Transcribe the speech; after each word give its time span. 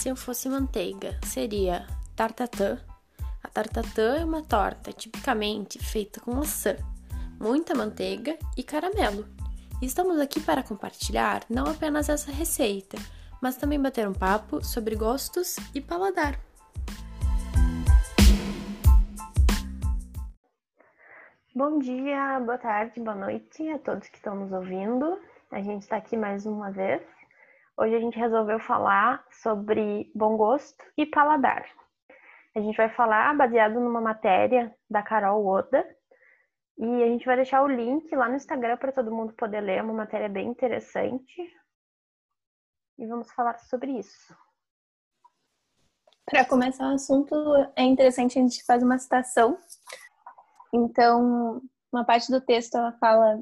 se 0.00 0.08
eu 0.08 0.16
fosse 0.16 0.48
manteiga, 0.48 1.20
seria 1.26 1.86
tartatã. 2.16 2.78
A 3.44 3.48
tartatã 3.48 4.16
é 4.16 4.24
uma 4.24 4.42
torta 4.42 4.90
tipicamente 4.94 5.78
feita 5.78 6.22
com 6.22 6.32
maçã, 6.32 6.74
muita 7.38 7.74
manteiga 7.74 8.38
e 8.56 8.62
caramelo. 8.62 9.26
estamos 9.82 10.18
aqui 10.18 10.40
para 10.40 10.62
compartilhar 10.62 11.44
não 11.50 11.66
apenas 11.66 12.08
essa 12.08 12.32
receita, 12.32 12.96
mas 13.42 13.58
também 13.58 13.78
bater 13.78 14.08
um 14.08 14.14
papo 14.14 14.64
sobre 14.64 14.96
gostos 14.96 15.56
e 15.74 15.82
paladar. 15.82 16.40
Bom 21.54 21.78
dia, 21.78 22.40
boa 22.40 22.56
tarde, 22.56 23.00
boa 23.00 23.14
noite 23.14 23.68
a 23.68 23.78
todos 23.78 24.08
que 24.08 24.16
estão 24.16 24.34
nos 24.34 24.50
ouvindo. 24.50 25.18
A 25.50 25.60
gente 25.60 25.82
está 25.82 25.96
aqui 25.96 26.16
mais 26.16 26.46
uma 26.46 26.70
vez. 26.70 27.02
Hoje 27.80 27.96
a 27.96 27.98
gente 27.98 28.18
resolveu 28.18 28.60
falar 28.60 29.24
sobre 29.30 30.12
bom 30.14 30.36
gosto 30.36 30.84
e 30.98 31.06
paladar. 31.06 31.64
A 32.54 32.60
gente 32.60 32.76
vai 32.76 32.90
falar 32.90 33.34
baseado 33.34 33.80
numa 33.80 34.02
matéria 34.02 34.76
da 34.90 35.02
Carol 35.02 35.46
Oda 35.46 35.82
e 36.76 37.02
a 37.02 37.06
gente 37.06 37.24
vai 37.24 37.36
deixar 37.36 37.62
o 37.62 37.66
link 37.66 38.14
lá 38.14 38.28
no 38.28 38.34
Instagram 38.34 38.76
para 38.76 38.92
todo 38.92 39.10
mundo 39.10 39.32
poder 39.32 39.62
ler, 39.62 39.78
é 39.78 39.82
uma 39.82 39.94
matéria 39.94 40.28
bem 40.28 40.48
interessante. 40.48 41.56
E 42.98 43.06
vamos 43.06 43.32
falar 43.32 43.58
sobre 43.60 43.92
isso. 43.92 44.36
Para 46.26 46.44
começar 46.44 46.84
o 46.86 46.94
assunto, 46.96 47.34
é 47.74 47.82
interessante 47.82 48.38
a 48.38 48.42
gente 48.42 48.62
fazer 48.62 48.84
uma 48.84 48.98
citação. 48.98 49.56
Então, 50.70 51.62
uma 51.90 52.04
parte 52.04 52.30
do 52.30 52.42
texto 52.42 52.74
ela 52.76 52.92
fala 52.98 53.40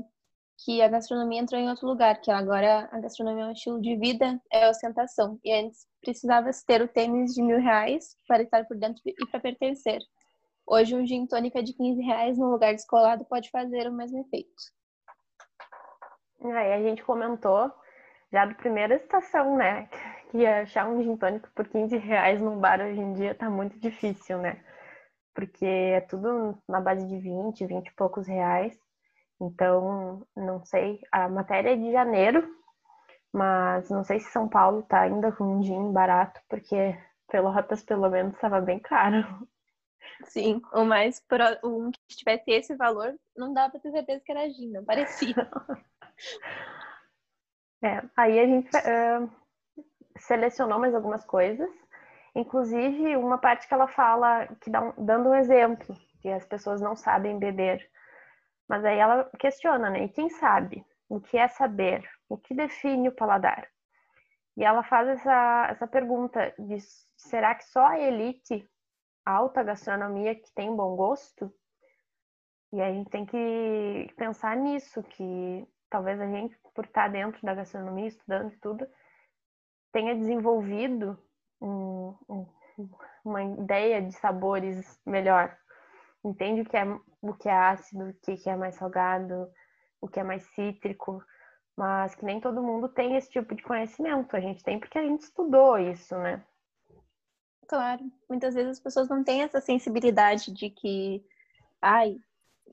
que 0.65 0.83
a 0.83 0.89
gastronomia 0.89 1.41
entrou 1.41 1.61
em 1.61 1.69
outro 1.69 1.87
lugar, 1.87 2.21
que 2.21 2.31
agora 2.31 2.89
a 2.91 2.99
gastronomia 2.99 3.45
é 3.45 3.47
um 3.47 3.53
estilo 3.53 3.81
de 3.81 3.97
vida, 3.97 4.41
é 4.51 4.69
ostentação. 4.69 5.39
E 5.45 5.53
antes 5.53 5.87
precisava 6.01 6.51
ter 6.67 6.83
o 6.83 6.89
tênis 6.89 7.33
de 7.33 7.43
mil 7.43 7.61
reais 7.61 8.17
para 8.27 8.43
estar 8.43 8.65
por 8.65 8.77
dentro 8.77 9.01
e 9.07 9.27
para 9.27 9.41
pertencer. 9.41 10.01
Hoje 10.67 10.97
um 10.97 11.07
gin 11.07 11.27
tônica 11.27 11.63
de 11.63 11.73
15 11.73 12.03
reais 12.03 12.37
no 12.37 12.51
lugar 12.51 12.75
descolado 12.75 13.25
pode 13.25 13.51
fazer 13.51 13.89
o 13.89 13.93
mesmo 13.93 14.19
efeito. 14.21 14.51
Aí 16.43 16.73
a 16.73 16.83
gente 16.83 17.03
comentou 17.05 17.73
já 18.33 18.45
da 18.45 18.55
primeira 18.55 18.97
estação, 18.97 19.57
né? 19.57 19.89
Que 20.31 20.45
achar 20.45 20.89
um 20.89 21.03
gin 21.03 21.17
tônico 21.17 21.49
por 21.55 21.69
15 21.69 21.97
reais 21.97 22.41
num 22.41 22.59
bar 22.59 22.81
hoje 22.81 23.01
em 23.01 23.15
dia 23.15 23.35
tá 23.35 23.49
muito 23.49 23.79
difícil, 23.79 24.39
né? 24.39 24.63
Porque 25.35 25.65
é 25.65 26.01
tudo 26.01 26.61
na 26.69 26.81
base 26.81 27.07
de 27.07 27.17
20, 27.17 27.65
20 27.65 27.87
e 27.87 27.95
poucos 27.95 28.27
reais. 28.27 28.77
Então, 29.41 30.27
não 30.37 30.65
sei, 30.65 31.01
a 31.13 31.29
matéria 31.29 31.73
é 31.73 31.77
de 31.77 31.93
janeiro, 31.93 32.47
mas 33.33 33.89
não 33.89 34.03
sei 34.03 34.21
se 34.21 34.31
São 34.31 34.49
Paulo 34.49 34.83
tá 34.83 35.03
ainda 35.03 35.31
com 35.33 35.45
um 35.45 35.63
gin 35.63 35.93
barato, 35.93 36.41
porque 36.49 36.97
Pelotas 37.29 37.83
pelo 37.83 38.09
menos 38.09 38.35
estava 38.35 38.61
bem 38.61 38.79
caro. 38.79 39.47
Sim, 40.25 40.61
o 40.73 40.85
mais 40.85 41.21
pro... 41.21 41.45
um 41.63 41.91
que 41.91 42.17
tivesse 42.17 42.51
esse 42.51 42.75
valor, 42.75 43.15
não 43.37 43.53
dá 43.53 43.69
para 43.69 43.79
ter 43.79 43.93
certeza 43.93 44.23
que 44.25 44.33
era 44.33 44.51
gin, 44.51 44.73
não 44.73 44.85
parecia. 44.85 45.37
é, 47.85 48.03
aí 48.17 48.41
a 48.41 48.47
gente 48.47 48.71
uh, 48.77 49.31
selecionou 50.17 50.79
mais 50.79 50.95
algumas 50.95 51.25
coisas, 51.25 51.71
inclusive 52.35 53.17
uma 53.17 53.39
parte 53.39 53.69
que 53.69 53.75
ela 53.75 53.87
fala, 53.87 54.47
que 54.61 54.71
dá 54.71 54.83
um, 54.83 55.05
dando 55.05 55.29
um 55.29 55.35
exemplo, 55.35 55.95
que 56.21 56.29
as 56.29 56.45
pessoas 56.45 56.81
não 56.81 56.97
sabem 56.97 57.39
beber. 57.39 57.89
Mas 58.69 58.85
aí 58.85 58.99
ela 58.99 59.25
questiona, 59.39 59.91
né? 59.91 60.05
E 60.05 60.09
quem 60.09 60.29
sabe? 60.29 60.85
O 61.09 61.21
que 61.21 61.39
é 61.39 61.49
saber? 61.49 62.09
O 62.29 62.37
que 62.37 62.55
define 62.55 63.09
o 63.09 63.15
paladar? 63.15 63.67
E 64.57 64.65
ela 64.65 64.83
faz 64.83 65.09
essa, 65.09 65.69
essa 65.71 65.87
pergunta 65.87 66.53
de 66.59 66.79
será 67.17 67.55
que 67.55 67.65
só 67.65 67.87
a 67.87 67.99
elite, 67.99 68.69
alta 69.25 69.63
gastronomia 69.63 70.35
que 70.35 70.53
tem 70.53 70.75
bom 70.75 70.97
gosto? 70.97 71.53
E 72.73 72.81
aí 72.81 72.91
a 72.91 72.95
gente 72.95 73.09
tem 73.09 73.25
que 73.25 74.13
pensar 74.17 74.57
nisso, 74.57 75.03
que 75.03 75.67
talvez 75.89 76.21
a 76.21 76.27
gente, 76.27 76.59
por 76.75 76.85
estar 76.85 77.09
dentro 77.09 77.41
da 77.43 77.55
gastronomia, 77.55 78.09
estudando 78.09 78.53
tudo, 78.61 78.87
tenha 79.93 80.15
desenvolvido 80.15 81.19
um, 81.61 82.15
um, 82.29 82.47
uma 83.25 83.43
ideia 83.43 84.03
de 84.03 84.13
sabores 84.13 85.01
melhor 85.07 85.57
entende 86.25 86.63
o 86.63 86.65
que 86.65 86.77
é, 86.77 86.85
o 87.23 87.35
que 87.35 87.49
é 87.49 87.53
ácido, 87.53 88.09
o 88.09 88.15
que 88.15 88.49
é 88.49 88.57
mais 88.57 88.75
salgado, 88.75 89.51
o 90.01 90.09
que 90.09 90.21
é 90.21 90.25
mais 90.25 90.43
cítrico, 90.55 91.23
mas 91.77 92.15
que 92.15 92.25
nem 92.25 92.41
todo 92.41 92.63
mundo 92.63 92.89
tem 92.89 93.17
esse 93.17 93.31
tipo 93.31 93.55
de 93.55 93.63
conhecimento. 93.63 94.37
A 94.37 94.41
gente 94.41 94.63
tem 94.63 94.79
porque 94.79 94.99
a 94.99 95.03
gente 95.03 95.23
estudou 95.23 95.79
isso, 95.79 96.17
né? 96.19 96.45
Claro, 97.69 98.03
muitas 98.29 98.55
vezes 98.55 98.73
as 98.73 98.81
pessoas 98.81 99.09
não 99.09 99.23
têm 99.23 99.43
essa 99.43 99.61
sensibilidade 99.61 100.53
de 100.53 100.71
que, 100.71 101.23
ai, 101.83 102.17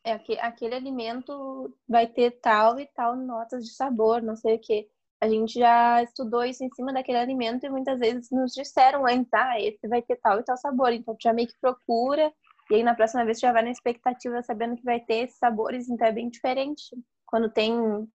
é 0.03 0.13
aquele 0.41 0.75
alimento 0.75 1.75
vai 1.87 2.07
ter 2.07 2.31
tal 2.39 2.79
e 2.79 2.85
tal 2.87 3.15
notas 3.15 3.65
de 3.65 3.73
sabor, 3.73 4.21
não 4.21 4.35
sei 4.35 4.55
o 4.55 4.59
quê. 4.59 4.89
A 5.19 5.27
gente 5.27 5.59
já 5.59 6.03
estudou 6.03 6.43
isso 6.43 6.63
em 6.63 6.69
cima 6.71 6.93
daquele 6.93 7.17
alimento 7.17 7.65
e 7.65 7.69
muitas 7.69 7.99
vezes 7.99 8.29
nos 8.31 8.53
disseram 8.53 9.05
antes, 9.05 9.33
ah, 9.33 9.59
esse 9.59 9.87
vai 9.87 10.01
ter 10.01 10.17
tal 10.17 10.39
e 10.39 10.43
tal 10.43 10.57
sabor. 10.57 10.91
Então, 10.93 11.15
já 11.21 11.33
meio 11.33 11.47
que 11.47 11.59
procura 11.59 12.31
e 12.69 12.75
aí 12.75 12.83
na 12.83 12.95
próxima 12.95 13.25
vez 13.25 13.39
já 13.39 13.51
vai 13.51 13.63
na 13.63 13.71
expectativa 13.71 14.41
sabendo 14.41 14.75
que 14.75 14.83
vai 14.83 14.99
ter 14.99 15.25
esses 15.25 15.37
sabores, 15.37 15.89
então 15.89 16.07
é 16.07 16.11
bem 16.11 16.29
diferente 16.29 16.95
quando 17.25 17.49
tem 17.49 17.73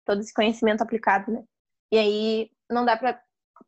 todo 0.06 0.22
esse 0.22 0.34
conhecimento 0.34 0.82
aplicado, 0.82 1.32
né? 1.32 1.44
E 1.92 1.98
aí 1.98 2.52
não 2.70 2.86
dá 2.86 2.98
para 2.98 3.22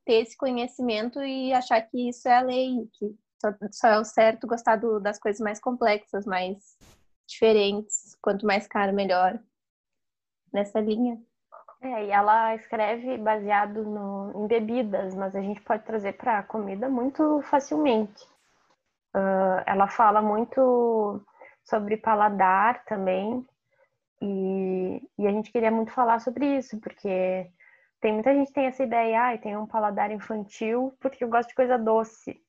ter 0.05 0.21
esse 0.21 0.37
conhecimento 0.37 1.21
e 1.21 1.53
achar 1.53 1.81
que 1.81 2.09
isso 2.09 2.27
é 2.27 2.37
a 2.37 2.41
lei, 2.41 2.89
que 2.93 3.15
só, 3.71 3.87
é 3.87 3.99
o 3.99 4.03
certo 4.03 4.47
gostar 4.47 4.75
do, 4.75 4.99
das 4.99 5.17
coisas 5.17 5.39
mais 5.39 5.59
complexas, 5.59 6.25
mais 6.25 6.57
diferentes, 7.27 8.17
quanto 8.21 8.45
mais 8.45 8.67
caro 8.67 8.93
melhor. 8.93 9.39
Nessa 10.51 10.79
linha. 10.79 11.21
É, 11.81 12.05
e 12.07 12.11
ela 12.11 12.55
escreve 12.55 13.17
baseado 13.17 13.85
no, 13.85 14.43
em 14.43 14.47
bebidas, 14.47 15.15
mas 15.15 15.35
a 15.35 15.41
gente 15.41 15.61
pode 15.61 15.83
trazer 15.83 16.13
para 16.13 16.43
comida 16.43 16.89
muito 16.89 17.41
facilmente. 17.43 18.27
Uh, 19.15 19.63
ela 19.65 19.87
fala 19.87 20.21
muito 20.21 21.23
sobre 21.63 21.97
paladar 21.97 22.83
também, 22.85 23.45
e, 24.21 25.01
e, 25.17 25.27
a 25.27 25.31
gente 25.31 25.51
queria 25.51 25.71
muito 25.71 25.91
falar 25.91 26.19
sobre 26.19 26.57
isso, 26.57 26.79
porque 26.81 27.49
tem 28.01 28.13
muita 28.13 28.33
gente 28.33 28.51
tem 28.51 28.65
essa 28.65 28.83
ideia, 28.83 29.29
ah, 29.29 29.37
tem 29.37 29.55
um 29.57 29.65
paladar 29.65 30.11
infantil 30.11 30.95
porque 30.99 31.23
eu 31.23 31.29
gosto 31.29 31.49
de 31.49 31.55
coisa 31.55 31.77
doce. 31.77 32.39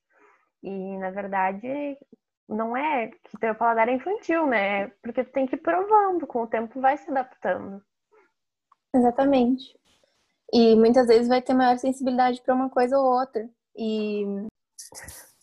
E 0.63 0.99
na 0.99 1.11
verdade 1.11 1.97
não 2.49 2.77
é 2.77 3.09
que 3.09 3.39
teu 3.39 3.55
paladar 3.55 3.89
é 3.89 3.93
infantil, 3.93 4.47
né? 4.47 4.89
Porque 5.03 5.25
tu 5.25 5.33
tem 5.33 5.47
que 5.47 5.55
ir 5.55 5.61
provando, 5.61 6.27
com 6.27 6.43
o 6.43 6.47
tempo 6.47 6.81
vai 6.81 6.97
se 6.97 7.09
adaptando. 7.11 7.83
Exatamente. 8.95 9.79
E 10.53 10.75
muitas 10.75 11.07
vezes 11.07 11.29
vai 11.29 11.41
ter 11.41 11.55
maior 11.55 11.79
sensibilidade 11.79 12.43
para 12.43 12.55
uma 12.55 12.69
coisa 12.69 12.99
ou 12.99 13.05
outra. 13.05 13.49
E 13.77 14.25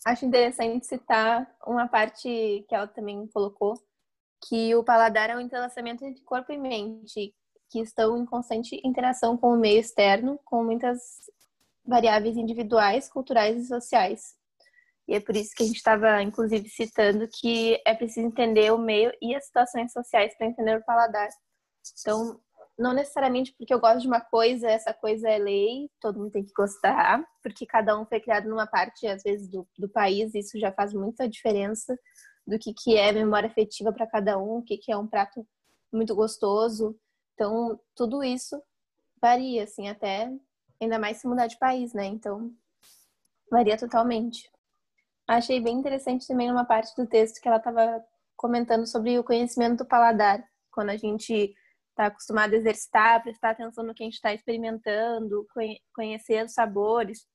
Acho 0.06 0.24
interessante 0.24 0.86
citar 0.86 1.50
uma 1.66 1.88
parte 1.88 2.64
que 2.68 2.74
ela 2.74 2.86
também 2.86 3.26
colocou, 3.28 3.74
que 4.46 4.74
o 4.74 4.84
paladar 4.84 5.30
é 5.30 5.36
um 5.36 5.40
entrelaçamento 5.40 6.04
entre 6.04 6.22
corpo 6.22 6.52
e 6.52 6.56
mente, 6.56 7.34
que 7.70 7.80
estão 7.80 8.16
em 8.16 8.24
constante 8.24 8.80
interação 8.84 9.36
com 9.36 9.52
o 9.52 9.58
meio 9.58 9.80
externo, 9.80 10.38
com 10.44 10.64
muitas 10.64 10.98
variáveis 11.84 12.36
individuais, 12.36 13.08
culturais 13.08 13.64
e 13.64 13.66
sociais. 13.66 14.36
E 15.06 15.14
é 15.14 15.20
por 15.20 15.34
isso 15.34 15.54
que 15.54 15.62
a 15.62 15.66
gente 15.66 15.76
estava, 15.76 16.22
inclusive, 16.22 16.68
citando 16.68 17.26
que 17.28 17.80
é 17.86 17.94
preciso 17.94 18.26
entender 18.26 18.70
o 18.72 18.78
meio 18.78 19.10
e 19.22 19.34
as 19.34 19.46
situações 19.46 19.90
sociais 19.92 20.36
para 20.36 20.46
entender 20.46 20.78
o 20.78 20.84
paladar. 20.84 21.28
Então, 22.00 22.38
não 22.78 22.92
necessariamente 22.92 23.52
porque 23.58 23.74
eu 23.74 23.80
gosto 23.80 24.00
de 24.00 24.06
uma 24.06 24.20
coisa, 24.20 24.68
essa 24.68 24.94
coisa 24.94 25.28
é 25.28 25.36
lei, 25.36 25.90
todo 26.00 26.18
mundo 26.18 26.30
tem 26.30 26.44
que 26.44 26.52
gostar, 26.52 27.24
porque 27.42 27.66
cada 27.66 27.98
um 27.98 28.06
foi 28.06 28.20
criado 28.20 28.48
numa 28.48 28.66
parte, 28.66 29.06
às 29.06 29.22
vezes, 29.22 29.48
do, 29.48 29.66
do 29.76 29.88
país, 29.88 30.32
isso 30.34 30.58
já 30.58 30.70
faz 30.70 30.94
muita 30.94 31.28
diferença 31.28 31.98
do 32.46 32.58
que, 32.58 32.72
que 32.72 32.96
é 32.96 33.10
memória 33.10 33.48
afetiva 33.48 33.92
para 33.92 34.06
cada 34.06 34.38
um, 34.38 34.58
o 34.58 34.62
que, 34.62 34.78
que 34.78 34.92
é 34.92 34.96
um 34.96 35.08
prato 35.08 35.44
muito 35.92 36.14
gostoso. 36.14 36.96
Então, 37.34 37.78
tudo 37.96 38.22
isso 38.22 38.62
varia, 39.20 39.64
assim, 39.64 39.88
até 39.88 40.32
ainda 40.80 40.98
mais 40.98 41.18
se 41.18 41.26
mudar 41.26 41.48
de 41.48 41.58
país, 41.58 41.92
né? 41.92 42.06
Então, 42.06 42.52
varia 43.50 43.76
totalmente. 43.76 44.48
Achei 45.26 45.60
bem 45.60 45.76
interessante 45.76 46.26
também 46.26 46.50
uma 46.50 46.64
parte 46.64 46.94
do 46.96 47.06
texto 47.06 47.40
que 47.40 47.48
ela 47.48 47.58
estava 47.58 48.02
comentando 48.36 48.86
sobre 48.86 49.18
o 49.18 49.24
conhecimento 49.24 49.78
do 49.78 49.84
paladar. 49.84 50.42
Quando 50.70 50.90
a 50.90 50.96
gente 50.96 51.54
está 51.98 52.06
acostumado 52.06 52.54
a 52.54 52.56
exercitar, 52.56 53.22
prestar 53.22 53.50
atenção 53.50 53.82
no 53.82 53.92
que 53.92 54.04
a 54.04 54.06
gente 54.06 54.14
está 54.14 54.32
experimentando, 54.32 55.44
conhecer 55.92 56.44
os 56.44 56.52
sabores. 56.52 57.26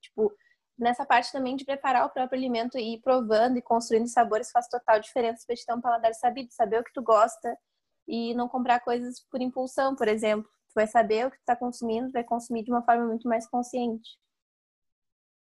Tipo, 0.00 0.32
nessa 0.78 1.04
parte 1.04 1.32
também 1.32 1.56
de 1.56 1.64
preparar 1.64 2.06
o 2.06 2.10
próprio 2.10 2.38
alimento 2.38 2.78
e 2.78 2.94
ir 2.94 3.00
provando 3.00 3.58
e 3.58 3.62
construindo 3.62 4.06
sabores 4.06 4.52
faz 4.52 4.68
total 4.68 5.00
diferença 5.00 5.44
para 5.44 5.56
te 5.56 5.66
ter 5.66 5.74
um 5.74 5.80
paladar 5.80 6.14
sabido, 6.14 6.52
saber 6.52 6.80
o 6.80 6.84
que 6.84 6.92
tu 6.92 7.02
gosta 7.02 7.58
e 8.06 8.32
não 8.34 8.48
comprar 8.48 8.80
coisas 8.80 9.20
por 9.28 9.42
impulsão, 9.42 9.96
por 9.96 10.06
exemplo. 10.06 10.48
Tu 10.68 10.74
vai 10.74 10.86
saber 10.86 11.26
o 11.26 11.30
que 11.30 11.36
tu 11.38 11.40
está 11.40 11.56
consumindo, 11.56 12.12
vai 12.12 12.22
consumir 12.22 12.62
de 12.62 12.70
uma 12.70 12.82
forma 12.82 13.04
muito 13.06 13.28
mais 13.28 13.48
consciente. 13.48 14.08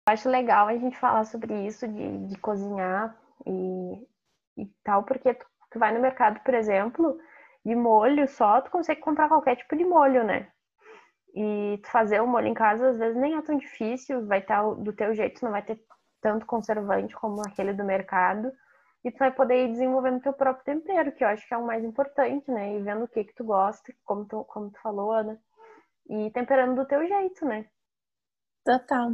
acho 0.09 0.29
legal 0.29 0.67
a 0.67 0.77
gente 0.77 0.99
falar 0.99 1.25
sobre 1.25 1.67
isso 1.67 1.87
de, 1.87 2.27
de 2.27 2.37
cozinhar 2.39 3.17
e, 3.47 4.09
e 4.57 4.67
tal, 4.83 5.05
porque 5.05 5.35
tu, 5.35 5.47
tu 5.71 5.79
vai 5.79 5.95
no 5.95 6.01
mercado, 6.01 6.41
por 6.41 6.53
exemplo, 6.53 7.17
de 7.65 7.75
molho 7.75 8.29
só, 8.29 8.61
tu 8.61 8.71
consegue 8.71 9.01
comprar 9.01 9.29
qualquer 9.29 9.57
tipo 9.57 9.77
de 9.77 9.85
molho, 9.85 10.25
né? 10.25 10.51
E 11.35 11.79
tu 11.83 11.91
fazer 11.91 12.21
o 12.21 12.27
molho 12.27 12.47
em 12.47 12.55
casa 12.55 12.91
às 12.91 12.99
vezes 12.99 13.17
nem 13.17 13.37
é 13.37 13.43
tão 13.43 13.57
difícil, 13.57 14.27
vai 14.27 14.39
estar 14.41 14.63
do 14.75 14.93
teu 14.93 15.15
jeito, 15.15 15.45
não 15.45 15.51
vai 15.51 15.63
ter 15.63 15.81
tanto 16.21 16.47
conservante 16.47 17.15
como 17.17 17.43
aquele 17.47 17.73
do 17.73 17.85
mercado. 17.85 18.53
E 19.05 19.11
tu 19.11 19.19
vai 19.19 19.31
poder 19.31 19.67
ir 19.67 19.73
desenvolvendo 19.73 20.23
teu 20.23 20.33
próprio 20.33 20.65
tempero, 20.65 21.13
que 21.13 21.23
eu 21.23 21.29
acho 21.29 21.47
que 21.47 21.53
é 21.53 21.59
o 21.59 21.67
mais 21.67 21.85
importante, 21.85 22.51
né? 22.51 22.77
E 22.77 22.83
vendo 22.83 23.05
o 23.05 23.09
que 23.09 23.25
que 23.25 23.35
tu 23.35 23.45
gosta, 23.45 23.93
como 24.05 24.25
tu, 24.25 24.45
como 24.45 24.71
tu 24.71 24.81
falou, 24.81 25.13
Ana. 25.13 25.39
E 26.09 26.31
temperando 26.31 26.77
do 26.77 26.87
teu 26.87 27.07
jeito, 27.07 27.45
né? 27.45 27.67
Total. 28.65 29.13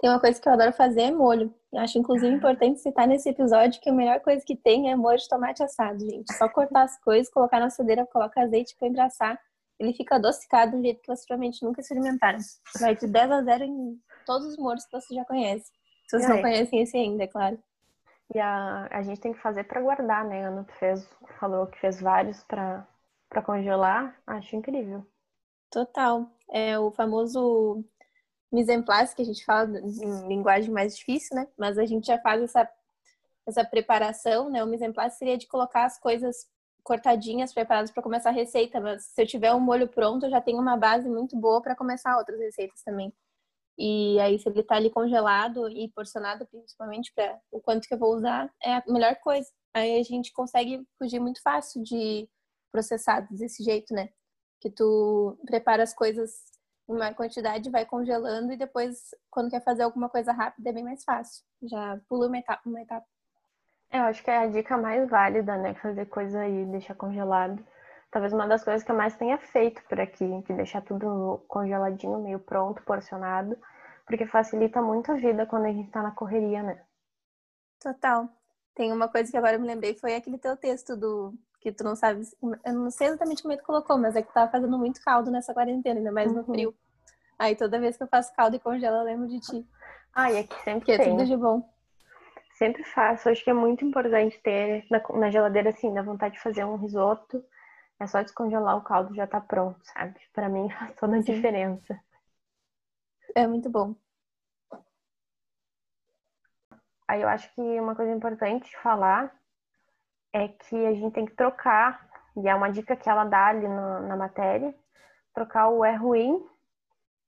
Tem 0.00 0.10
uma 0.10 0.20
coisa 0.20 0.40
que 0.40 0.48
eu 0.48 0.52
adoro 0.52 0.72
fazer 0.72 1.02
é 1.02 1.10
molho. 1.10 1.54
Eu 1.72 1.80
acho, 1.80 1.98
inclusive, 1.98 2.34
importante 2.34 2.80
citar 2.80 3.06
nesse 3.06 3.28
episódio 3.28 3.80
que 3.80 3.88
a 3.88 3.92
melhor 3.92 4.20
coisa 4.20 4.44
que 4.44 4.56
tem 4.56 4.90
é 4.90 4.96
molho 4.96 5.18
de 5.18 5.28
tomate 5.28 5.62
assado, 5.62 6.00
gente. 6.00 6.32
Só 6.34 6.48
cortar 6.48 6.82
as 6.82 7.00
coisas, 7.00 7.32
colocar 7.32 7.60
na 7.60 7.66
assadeira, 7.66 8.06
coloca 8.06 8.40
azeite, 8.40 8.76
pra 8.76 9.04
assar. 9.06 9.40
Ele 9.78 9.92
fica 9.92 10.16
adocicado 10.16 10.72
de 10.72 10.76
um 10.76 10.82
jeito 10.82 11.00
que 11.00 11.06
vocês 11.06 11.26
provavelmente 11.26 11.64
nunca 11.64 11.80
experimentaram. 11.80 12.38
Vai 12.80 12.96
de 12.96 13.06
10 13.06 13.30
a 13.30 13.42
0 13.42 13.64
em 13.64 14.00
todos 14.24 14.46
os 14.48 14.56
molhos 14.56 14.84
que 14.84 14.92
você 14.92 15.14
já 15.14 15.24
conhece. 15.24 15.72
Se 16.08 16.18
vocês 16.18 16.28
não 16.28 16.40
conhecem 16.40 16.80
esse 16.80 16.96
ainda, 16.96 17.24
é 17.24 17.26
claro. 17.26 17.58
E 18.34 18.38
a, 18.38 18.88
a 18.90 19.02
gente 19.02 19.20
tem 19.20 19.32
que 19.32 19.40
fazer 19.40 19.64
para 19.64 19.80
guardar, 19.80 20.24
né? 20.24 20.44
Ana 20.44 20.64
fez, 20.78 21.08
falou 21.40 21.66
que 21.66 21.78
fez 21.78 22.00
vários 22.00 22.42
para 22.44 22.86
congelar. 23.44 24.16
Acho 24.26 24.56
incrível. 24.56 25.04
Total. 25.70 26.26
É 26.50 26.78
o 26.78 26.90
famoso 26.90 27.84
mise 28.54 28.72
en 28.72 28.82
place, 28.82 29.14
que 29.14 29.22
a 29.22 29.24
gente 29.24 29.44
fala 29.44 29.78
em 29.78 30.28
linguagem 30.28 30.70
mais 30.70 30.96
difícil, 30.96 31.36
né? 31.36 31.48
Mas 31.58 31.76
a 31.76 31.84
gente 31.84 32.06
já 32.06 32.18
faz 32.18 32.42
essa, 32.42 32.68
essa 33.46 33.64
preparação, 33.64 34.48
né? 34.48 34.62
O 34.62 34.66
mise 34.66 34.84
en 34.84 34.92
place 34.92 35.18
seria 35.18 35.36
de 35.36 35.46
colocar 35.48 35.84
as 35.84 35.98
coisas 35.98 36.46
cortadinhas, 36.82 37.52
preparadas 37.52 37.90
para 37.90 38.02
começar 38.02 38.28
a 38.30 38.32
receita. 38.32 38.80
Mas 38.80 39.06
se 39.06 39.20
eu 39.20 39.26
tiver 39.26 39.52
um 39.52 39.60
molho 39.60 39.88
pronto, 39.88 40.26
eu 40.26 40.30
já 40.30 40.40
tenho 40.40 40.60
uma 40.60 40.76
base 40.76 41.08
muito 41.08 41.36
boa 41.36 41.60
para 41.60 41.74
começar 41.74 42.16
outras 42.16 42.38
receitas 42.38 42.82
também. 42.82 43.12
E 43.76 44.20
aí, 44.20 44.38
se 44.38 44.48
ele 44.48 44.62
tá 44.62 44.76
ali 44.76 44.88
congelado 44.88 45.68
e 45.68 45.88
porcionado, 45.88 46.46
principalmente 46.46 47.12
para 47.12 47.40
o 47.50 47.60
quanto 47.60 47.88
que 47.88 47.94
eu 47.94 47.98
vou 47.98 48.14
usar, 48.14 48.48
é 48.62 48.74
a 48.76 48.84
melhor 48.86 49.16
coisa. 49.16 49.50
Aí 49.74 49.98
a 49.98 50.02
gente 50.04 50.32
consegue 50.32 50.86
fugir 50.96 51.18
muito 51.18 51.42
fácil 51.42 51.82
de 51.82 52.28
processados 52.70 53.36
desse 53.36 53.64
jeito, 53.64 53.92
né? 53.92 54.10
Que 54.60 54.70
tu 54.70 55.36
prepara 55.44 55.82
as 55.82 55.92
coisas 55.92 56.53
maior 56.92 57.14
quantidade, 57.14 57.70
vai 57.70 57.86
congelando 57.86 58.52
e 58.52 58.56
depois, 58.56 59.14
quando 59.30 59.50
quer 59.50 59.62
fazer 59.62 59.82
alguma 59.82 60.08
coisa 60.08 60.32
rápida, 60.32 60.68
é 60.68 60.72
bem 60.72 60.84
mais 60.84 61.02
fácil. 61.02 61.42
Já 61.62 61.98
pula 62.08 62.26
uma 62.26 62.38
etapa. 62.38 62.62
Uma 62.66 62.82
etapa. 62.82 63.06
É, 63.90 63.98
eu 63.98 64.04
acho 64.04 64.22
que 64.22 64.30
é 64.30 64.38
a 64.38 64.46
dica 64.46 64.76
mais 64.76 65.08
válida, 65.08 65.56
né? 65.56 65.74
Fazer 65.74 66.06
coisa 66.06 66.40
aí, 66.40 66.64
deixar 66.66 66.94
congelado. 66.94 67.64
Talvez 68.10 68.32
uma 68.32 68.46
das 68.46 68.62
coisas 68.62 68.82
que 68.82 68.90
eu 68.90 68.96
mais 68.96 69.16
tenha 69.16 69.38
feito 69.38 69.82
por 69.88 70.00
aqui, 70.00 70.26
de 70.42 70.54
deixar 70.54 70.82
tudo 70.82 71.44
congeladinho, 71.48 72.20
meio 72.20 72.38
pronto, 72.38 72.82
porcionado, 72.82 73.56
porque 74.06 74.26
facilita 74.26 74.80
muito 74.80 75.10
a 75.10 75.14
vida 75.14 75.46
quando 75.46 75.66
a 75.66 75.72
gente 75.72 75.90
tá 75.90 76.02
na 76.02 76.12
correria, 76.12 76.62
né? 76.62 76.80
Total. 77.80 78.28
Tem 78.74 78.92
uma 78.92 79.08
coisa 79.08 79.30
que 79.30 79.36
agora 79.36 79.54
eu 79.54 79.60
me 79.60 79.66
lembrei, 79.66 79.94
foi 79.94 80.14
aquele 80.14 80.38
teu 80.38 80.56
texto 80.56 80.96
do 80.96 81.34
que 81.70 81.72
tu 81.72 81.82
não 81.82 81.96
sabe, 81.96 82.22
eu 82.64 82.72
não 82.72 82.90
sei 82.90 83.08
exatamente 83.08 83.42
como 83.42 83.52
é 83.52 83.56
que 83.56 83.62
tu 83.62 83.66
colocou, 83.66 83.98
mas 83.98 84.14
é 84.14 84.22
que 84.22 84.32
tava 84.32 84.50
fazendo 84.50 84.78
muito 84.78 85.02
caldo 85.02 85.30
nessa 85.30 85.52
quarentena, 85.52 85.98
ainda 85.98 86.12
mais 86.12 86.30
no 86.30 86.38
uhum. 86.38 86.44
frio. 86.44 86.74
Aí 87.38 87.56
toda 87.56 87.80
vez 87.80 87.96
que 87.96 88.02
eu 88.02 88.06
faço 88.06 88.34
caldo 88.36 88.54
e 88.54 88.60
congelo, 88.60 88.98
eu 88.98 89.04
lembro 89.04 89.26
de 89.26 89.40
ti. 89.40 89.66
Ah, 90.14 90.30
e 90.30 90.38
aqui 90.38 90.54
sempre 90.62 90.84
que 90.84 90.96
tem. 90.96 91.06
é 91.06 91.10
tudo 91.10 91.26
de 91.26 91.36
bom. 91.36 91.68
Sempre 92.52 92.84
faço. 92.84 93.28
Acho 93.28 93.42
que 93.42 93.50
é 93.50 93.54
muito 93.54 93.84
importante 93.84 94.38
ter 94.40 94.86
na, 94.88 95.02
na 95.18 95.30
geladeira, 95.30 95.70
assim, 95.70 95.92
da 95.92 96.02
vontade 96.02 96.34
de 96.34 96.40
fazer 96.40 96.64
um 96.64 96.76
risoto 96.76 97.44
é 97.98 98.06
só 98.06 98.22
descongelar 98.22 98.76
o 98.76 98.82
caldo 98.82 99.14
já 99.14 99.26
tá 99.26 99.40
pronto, 99.40 99.80
sabe? 99.84 100.20
Para 100.32 100.48
mim 100.48 100.68
faz 100.70 100.94
toda 100.96 101.16
a 101.16 101.22
diferença. 101.22 101.98
É 103.34 103.46
muito 103.46 103.70
bom. 103.70 103.94
Aí 107.06 107.20
eu 107.20 107.28
acho 107.28 107.52
que 107.54 107.60
uma 107.60 107.94
coisa 107.94 108.12
importante 108.12 108.68
de 108.68 108.76
falar 108.78 109.34
é 110.34 110.48
que 110.48 110.74
a 110.86 110.92
gente 110.92 111.14
tem 111.14 111.24
que 111.24 111.36
trocar, 111.36 112.06
e 112.36 112.48
é 112.48 112.54
uma 112.54 112.70
dica 112.70 112.96
que 112.96 113.08
ela 113.08 113.24
dá 113.24 113.46
ali 113.46 113.68
na, 113.68 114.00
na 114.00 114.16
matéria, 114.16 114.74
trocar 115.32 115.68
o 115.68 115.84
é 115.84 115.94
ruim 115.94 116.44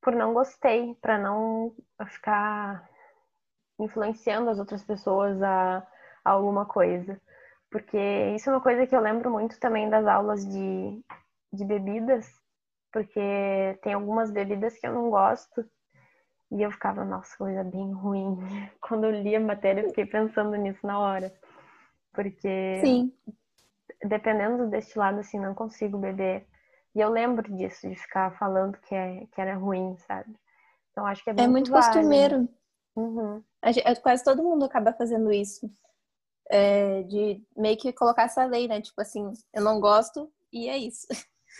por 0.02 0.14
não 0.14 0.34
gostei, 0.34 0.94
para 1.00 1.16
não 1.16 1.72
ficar 2.04 2.88
influenciando 3.78 4.50
as 4.50 4.58
outras 4.58 4.84
pessoas 4.84 5.40
a, 5.42 5.86
a 6.24 6.30
alguma 6.30 6.66
coisa. 6.66 7.20
Porque 7.70 7.98
isso 8.34 8.50
é 8.50 8.52
uma 8.52 8.60
coisa 8.60 8.86
que 8.86 8.94
eu 8.94 9.00
lembro 9.00 9.30
muito 9.30 9.58
também 9.60 9.88
das 9.88 10.06
aulas 10.06 10.44
de, 10.46 11.04
de 11.52 11.64
bebidas, 11.64 12.26
porque 12.92 13.20
tem 13.82 13.94
algumas 13.94 14.30
bebidas 14.30 14.78
que 14.78 14.86
eu 14.86 14.92
não 14.92 15.10
gosto. 15.10 15.64
E 16.52 16.62
eu 16.62 16.70
ficava, 16.70 17.04
nossa, 17.04 17.36
coisa 17.36 17.64
bem 17.64 17.92
ruim. 17.92 18.38
Quando 18.80 19.04
eu 19.04 19.10
li 19.10 19.34
a 19.34 19.40
matéria, 19.40 19.82
eu 19.82 19.88
fiquei 19.88 20.06
pensando 20.06 20.56
nisso 20.56 20.86
na 20.86 20.98
hora. 20.98 21.32
Porque, 22.16 22.80
Sim. 22.82 23.12
dependendo 24.02 24.64
do 24.64 24.70
destilado, 24.70 25.20
assim, 25.20 25.38
não 25.38 25.54
consigo 25.54 25.98
beber. 25.98 26.46
E 26.94 27.00
eu 27.00 27.10
lembro 27.10 27.54
disso, 27.54 27.88
de 27.88 27.94
ficar 27.94 28.36
falando 28.38 28.78
que, 28.78 28.94
é, 28.94 29.26
que 29.30 29.40
era 29.40 29.54
ruim, 29.54 29.96
sabe? 30.08 30.34
Então 30.90 31.06
acho 31.06 31.22
que 31.22 31.30
é, 31.30 31.34
é 31.36 31.46
muito 31.46 31.70
costumeiro. 31.70 32.48
Uhum. 32.96 33.44
Quase 34.02 34.24
todo 34.24 34.42
mundo 34.42 34.64
acaba 34.64 34.94
fazendo 34.94 35.30
isso 35.30 35.70
é, 36.50 37.02
de 37.02 37.42
meio 37.56 37.76
que 37.76 37.92
colocar 37.92 38.24
essa 38.24 38.44
lei, 38.44 38.66
né? 38.66 38.80
Tipo 38.80 39.00
assim, 39.00 39.32
eu 39.52 39.62
não 39.62 39.80
gosto 39.80 40.32
e 40.52 40.68
é 40.68 40.76
isso. 40.76 41.06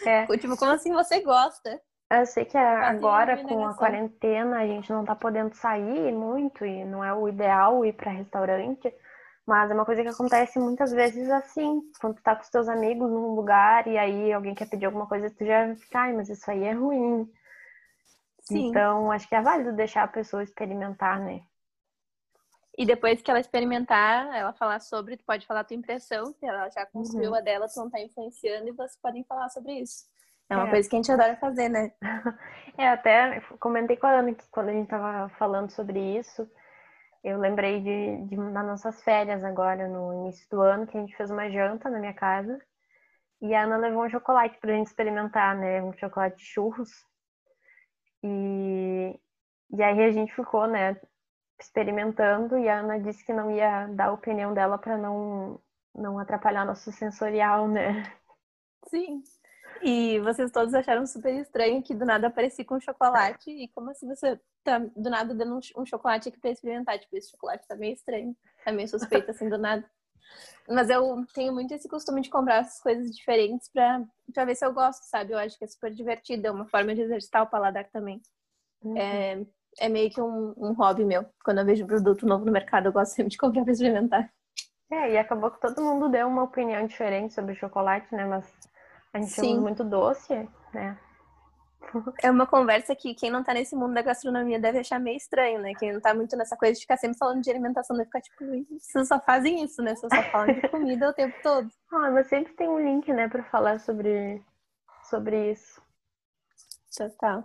É. 0.07 0.27
tipo, 0.39 0.57
como 0.57 0.73
assim 0.73 0.93
você 0.93 1.21
gosta? 1.21 1.81
Eu 2.11 2.25
sei 2.25 2.45
que 2.45 2.57
agora 2.57 3.43
com 3.43 3.67
a 3.67 3.75
quarentena 3.75 4.61
a 4.61 4.67
gente 4.67 4.91
não 4.93 5.05
tá 5.05 5.17
podendo 5.17 5.55
sair 5.55 6.13
muito 6.13 6.65
e 6.65 6.85
não 6.85 7.03
é 7.03 7.13
o 7.13 7.29
ideal 7.29 7.85
ir 7.85 7.95
para 7.95 8.13
restaurante, 8.13 8.95
mas 9.47 9.71
é 9.71 9.75
uma 9.75 9.85
coisa 9.85 10.03
que 10.03 10.09
acontece 10.09 10.59
muitas 10.59 10.91
vezes 10.91 11.31
assim, 11.31 11.81
quando 12.01 12.17
tu 12.17 12.23
tá 12.23 12.35
com 12.35 12.43
os 12.43 12.51
teus 12.51 12.69
amigos 12.69 13.11
num 13.11 13.35
lugar 13.35 13.87
e 13.87 13.97
aí 13.97 14.33
alguém 14.33 14.55
quer 14.55 14.69
pedir 14.69 14.87
alguma 14.87 15.07
coisa, 15.07 15.31
tu 15.31 15.45
já 15.45 15.75
fica, 15.77 16.01
ai, 16.01 16.13
mas 16.13 16.29
isso 16.29 16.51
aí 16.51 16.65
é 16.65 16.73
ruim. 16.73 17.31
Sim. 18.41 18.69
Então, 18.69 19.11
acho 19.11 19.29
que 19.29 19.35
é 19.35 19.41
válido 19.41 19.73
deixar 19.73 20.05
a 20.05 20.09
pessoa 20.09 20.43
experimentar, 20.43 21.21
né? 21.21 21.43
E 22.79 22.85
depois 22.85 23.23
que 23.23 23.31
ela 23.31 23.41
experimentar, 23.41 24.35
ela 24.35 24.53
falar 24.53 24.81
sobre, 24.81 25.17
tu 25.17 25.25
pode 25.25 25.47
falar 25.47 25.61
a 25.61 25.65
tua 25.65 25.77
impressão, 25.77 26.33
que 26.35 26.45
ela 26.45 26.69
já 26.69 26.85
construiu 26.85 27.31
uhum. 27.31 27.37
a 27.37 27.41
dela, 27.41 27.69
tu 27.69 27.81
não 27.81 27.91
tá 27.91 27.99
influenciando, 28.01 28.69
e 28.69 28.73
vocês 28.73 28.99
podem 29.01 29.25
falar 29.25 29.49
sobre 29.49 29.81
isso. 29.81 30.05
É 30.51 30.57
uma 30.57 30.69
é. 30.69 30.71
coisa 30.71 30.89
que 30.89 30.95
a 30.95 30.99
gente 30.99 31.11
adora 31.11 31.37
fazer, 31.37 31.69
né? 31.69 31.93
É, 32.79 32.91
até 32.91 33.41
comentei 33.59 33.97
com 33.97 34.07
a 34.07 34.19
Ana 34.19 34.35
que 34.35 34.47
quando 34.51 34.69
a 34.69 34.73
gente 34.73 34.89
tava 34.89 35.31
falando 35.39 35.71
sobre 35.71 35.99
isso, 35.99 36.47
eu 37.29 37.39
lembrei 37.39 37.81
de, 37.81 38.27
de 38.29 38.37
nas 38.37 38.67
nossas 38.67 39.03
férias 39.03 39.45
agora, 39.45 39.89
no 39.89 40.13
início 40.23 40.49
do 40.51 40.61
ano, 40.63 40.87
que 40.87 40.97
a 40.97 41.01
gente 41.01 41.17
fez 41.17 41.31
uma 41.31 41.51
janta 41.51 41.91
na 41.91 41.99
minha 41.99 42.15
casa. 42.15 42.59
E 43.41 43.55
a 43.55 43.65
Ana 43.65 43.77
levou 43.77 44.05
um 44.05 44.11
chocolate 44.11 44.59
pra 44.59 44.73
gente 44.73 44.87
experimentar, 44.87 45.57
né? 45.57 45.83
Um 45.83 45.93
chocolate 45.93 46.37
de 46.37 46.45
churros. 46.45 46.91
E, 48.23 49.21
e 49.71 49.83
aí 49.83 50.05
a 50.05 50.11
gente 50.11 50.35
ficou, 50.35 50.67
né? 50.67 50.97
experimentando 51.59 52.59
e 52.59 52.69
a 52.69 52.81
Ana 52.81 53.01
disse 53.01 53.25
que 53.25 53.33
não 53.33 53.51
ia 53.51 53.87
dar 53.89 54.07
a 54.07 54.13
opinião 54.13 54.53
dela 54.53 54.79
para 54.79 54.97
não 54.99 55.61
não 55.95 56.19
atrapalhar 56.19 56.67
nosso 56.67 56.93
sensorial, 56.93 57.67
né? 57.67 58.05
Sim. 58.89 59.23
E 59.83 60.19
vocês 60.21 60.51
todos 60.51 60.75
acharam 60.75 61.07
super 61.07 61.35
estranho 61.35 61.83
que 61.83 61.95
do 61.95 62.05
nada 62.05 62.29
apareci 62.29 62.65
com 62.65 62.81
chocolate 62.81 63.51
e 63.51 63.69
como 63.69 63.91
assim 63.91 64.07
você 64.07 64.41
tá 64.65 64.79
do 64.79 65.11
nada 65.11 65.35
dando 65.35 65.61
um, 65.77 65.87
chocolate 65.87 66.29
aqui 66.29 66.39
para 66.39 66.51
experimentar, 66.51 66.99
tipo, 66.99 67.17
esse 67.17 67.31
chocolate 67.31 67.67
tá 67.67 67.77
meio 67.77 67.95
estranho, 67.95 68.37
tá 68.65 68.73
meio 68.73 68.89
suspeito 68.89 69.31
assim 69.31 69.49
do 69.49 69.59
nada. 69.59 69.85
Mas 70.69 70.91
eu 70.91 71.25
tenho 71.33 71.53
muito 71.53 71.73
esse 71.73 71.89
costume 71.89 72.21
de 72.21 72.31
comprar 72.31 72.57
essas 72.57 72.81
coisas 72.81 73.15
diferentes 73.15 73.69
pra, 73.73 74.03
pra 74.35 74.45
ver 74.45 74.57
se 74.57 74.67
eu 74.67 74.73
gosto, 74.73 75.05
sabe? 75.05 75.33
Eu 75.33 75.39
acho 75.39 75.57
que 75.57 75.65
é 75.65 75.69
super 75.69 75.93
divertido, 75.93 76.47
é 76.49 76.51
uma 76.51 76.67
forma 76.67 76.95
de 76.95 77.03
exercitar 77.03 77.43
o 77.43 77.47
paladar 77.47 77.89
também. 77.91 78.21
Uhum. 78.83 78.97
É, 78.97 79.47
é 79.79 79.89
meio 79.89 80.11
que 80.11 80.21
um, 80.21 80.55
um 80.57 80.73
hobby 80.73 81.05
meu. 81.05 81.25
Quando 81.45 81.59
eu 81.59 81.65
vejo 81.65 81.85
um 81.85 81.87
produto 81.87 82.27
novo 82.27 82.45
no 82.45 82.53
mercado, 82.53 82.87
eu 82.87 82.93
gosto 82.93 83.15
sempre 83.15 83.31
de 83.31 83.39
comprar 83.39 83.63
para 83.63 83.73
experimentar. 83.73 84.31
É, 84.91 85.13
e 85.13 85.19
acabou 85.19 85.51
que 85.51 85.61
todo 85.61 85.83
mundo 85.83 86.09
deu 86.09 86.29
uma 86.29 86.45
opinião 86.45 86.87
diferente 86.87 87.35
sobre 87.35 87.53
o 87.53 87.57
chocolate, 87.57 88.13
né? 88.15 88.25
Mas 88.25 88.47
a 89.17 89.21
gente 89.21 89.33
Sim. 89.33 89.59
muito 89.59 89.83
doce, 89.83 90.49
né? 90.73 90.99
É 92.23 92.31
uma 92.31 92.47
conversa 92.47 92.95
que 92.97 93.15
quem 93.15 93.31
não 93.31 93.45
tá 93.45 93.55
nesse 93.55 93.77
mundo 93.77 93.95
da 93.95 94.03
gastronomia 94.03 94.59
deve 94.59 94.81
achar 94.81 94.99
meio 94.99 95.17
estranho, 95.17 95.61
né? 95.61 95.73
Quem 95.79 95.93
não 95.93 96.01
tá 96.01 96.13
muito 96.13 96.37
nessa 96.37 96.57
coisa 96.57 96.75
de 96.75 96.81
ficar 96.81 96.97
sempre 96.97 97.17
falando 97.17 97.41
de 97.41 97.49
alimentação, 97.49 97.97
deve 97.97 98.07
ficar 98.07 98.21
tipo, 98.21 98.45
vocês 98.79 99.09
só 99.09 99.21
fazem 99.21 99.63
isso, 99.63 99.81
né? 99.83 99.95
Vocês 99.95 100.13
só 100.13 100.31
falam 100.31 100.55
de 100.55 100.69
comida 100.69 101.09
o 101.09 101.15
tempo 101.15 101.37
todo. 101.43 101.71
Ah, 101.93 102.11
mas 102.11 102.27
sempre 102.27 102.53
tem 102.55 102.69
um 102.69 102.81
link, 102.81 103.11
né, 103.13 103.29
pra 103.29 103.45
falar 103.45 103.79
sobre, 103.79 104.45
sobre 105.05 105.53
isso. 105.53 105.81
Total. 106.95 107.45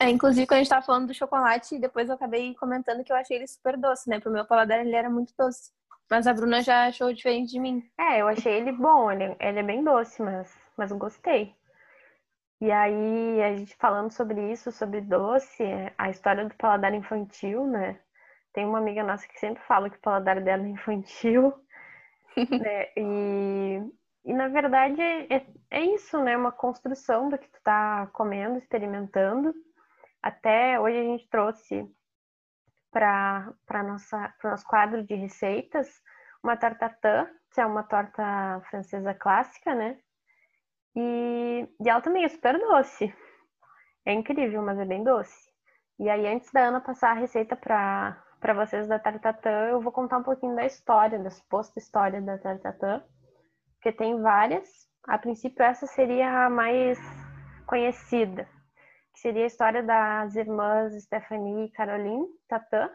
É, 0.00 0.08
inclusive, 0.08 0.46
quando 0.46 0.58
a 0.58 0.62
gente 0.62 0.70
tava 0.70 0.86
falando 0.86 1.08
do 1.08 1.14
chocolate, 1.14 1.78
depois 1.78 2.08
eu 2.08 2.14
acabei 2.14 2.54
comentando 2.54 3.02
que 3.02 3.12
eu 3.12 3.16
achei 3.16 3.36
ele 3.36 3.48
super 3.48 3.76
doce, 3.76 4.08
né? 4.08 4.20
Pro 4.20 4.30
meu 4.30 4.46
paladar 4.46 4.78
ele 4.78 4.94
era 4.94 5.10
muito 5.10 5.34
doce. 5.36 5.72
Mas 6.10 6.26
a 6.26 6.32
Bruna 6.32 6.62
já 6.62 6.86
achou 6.86 7.12
diferente 7.12 7.50
de 7.50 7.60
mim. 7.60 7.82
É, 7.98 8.20
eu 8.20 8.28
achei 8.28 8.52
ele 8.54 8.72
bom, 8.72 9.10
ele, 9.10 9.36
ele 9.38 9.58
é 9.58 9.62
bem 9.62 9.84
doce, 9.84 10.22
mas, 10.22 10.54
mas 10.76 10.90
eu 10.90 10.98
gostei. 10.98 11.54
E 12.60 12.72
aí, 12.72 13.42
a 13.42 13.54
gente 13.54 13.76
falando 13.76 14.10
sobre 14.10 14.50
isso, 14.50 14.72
sobre 14.72 15.00
doce, 15.00 15.62
a 15.96 16.10
história 16.10 16.44
do 16.44 16.54
paladar 16.56 16.92
infantil, 16.92 17.66
né? 17.66 18.00
Tem 18.52 18.64
uma 18.64 18.78
amiga 18.78 19.04
nossa 19.04 19.28
que 19.28 19.38
sempre 19.38 19.62
fala 19.64 19.88
que 19.88 19.96
o 19.96 20.00
paladar 20.00 20.40
dela 20.40 20.64
é 20.64 20.68
infantil. 20.68 21.52
né? 22.60 22.88
E, 22.96 23.80
e 24.24 24.32
na 24.34 24.48
verdade 24.48 25.00
é, 25.00 25.46
é 25.70 25.80
isso, 25.82 26.22
né? 26.22 26.36
Uma 26.36 26.52
construção 26.52 27.28
do 27.28 27.38
que 27.38 27.48
tu 27.48 27.60
tá 27.62 28.08
comendo, 28.12 28.58
experimentando. 28.58 29.54
Até 30.22 30.80
hoje 30.80 30.98
a 30.98 31.02
gente 31.02 31.28
trouxe 31.28 31.88
para 32.90 33.52
para 33.66 33.82
nosso 33.82 34.16
quadro 34.66 35.04
de 35.04 35.14
receitas 35.14 35.88
uma 36.42 36.56
tartatã, 36.56 37.28
que 37.52 37.60
é 37.60 37.66
uma 37.66 37.82
torta 37.82 38.60
francesa 38.70 39.14
clássica, 39.14 39.74
né? 39.74 39.98
E, 40.94 41.68
e 41.80 41.88
ela 41.88 42.00
também 42.00 42.24
é 42.24 42.28
super 42.28 42.58
doce. 42.58 43.14
É 44.04 44.12
incrível, 44.12 44.62
mas 44.62 44.78
é 44.78 44.84
bem 44.84 45.04
doce. 45.04 45.48
E 45.98 46.08
aí, 46.08 46.26
antes 46.26 46.50
da 46.52 46.60
Ana 46.68 46.80
passar 46.80 47.10
a 47.10 47.20
receita 47.20 47.56
para 47.56 48.54
vocês 48.54 48.86
da 48.86 48.98
tartatã, 48.98 49.50
eu 49.68 49.80
vou 49.80 49.92
contar 49.92 50.18
um 50.18 50.22
pouquinho 50.22 50.54
da 50.54 50.64
história, 50.64 51.18
da 51.18 51.30
suposta 51.30 51.78
história 51.78 52.20
da 52.20 52.38
tartatã, 52.38 53.02
porque 53.74 53.92
tem 53.92 54.20
várias. 54.20 54.68
A 55.06 55.18
princípio, 55.18 55.62
essa 55.62 55.86
seria 55.86 56.46
a 56.46 56.50
mais 56.50 56.98
conhecida, 57.66 58.48
que 59.18 59.22
seria 59.22 59.42
a 59.42 59.46
história 59.46 59.82
das 59.82 60.36
irmãs 60.36 60.94
Stephanie 61.02 61.64
e 61.64 61.70
Caroline 61.70 62.28
Tatã, 62.46 62.88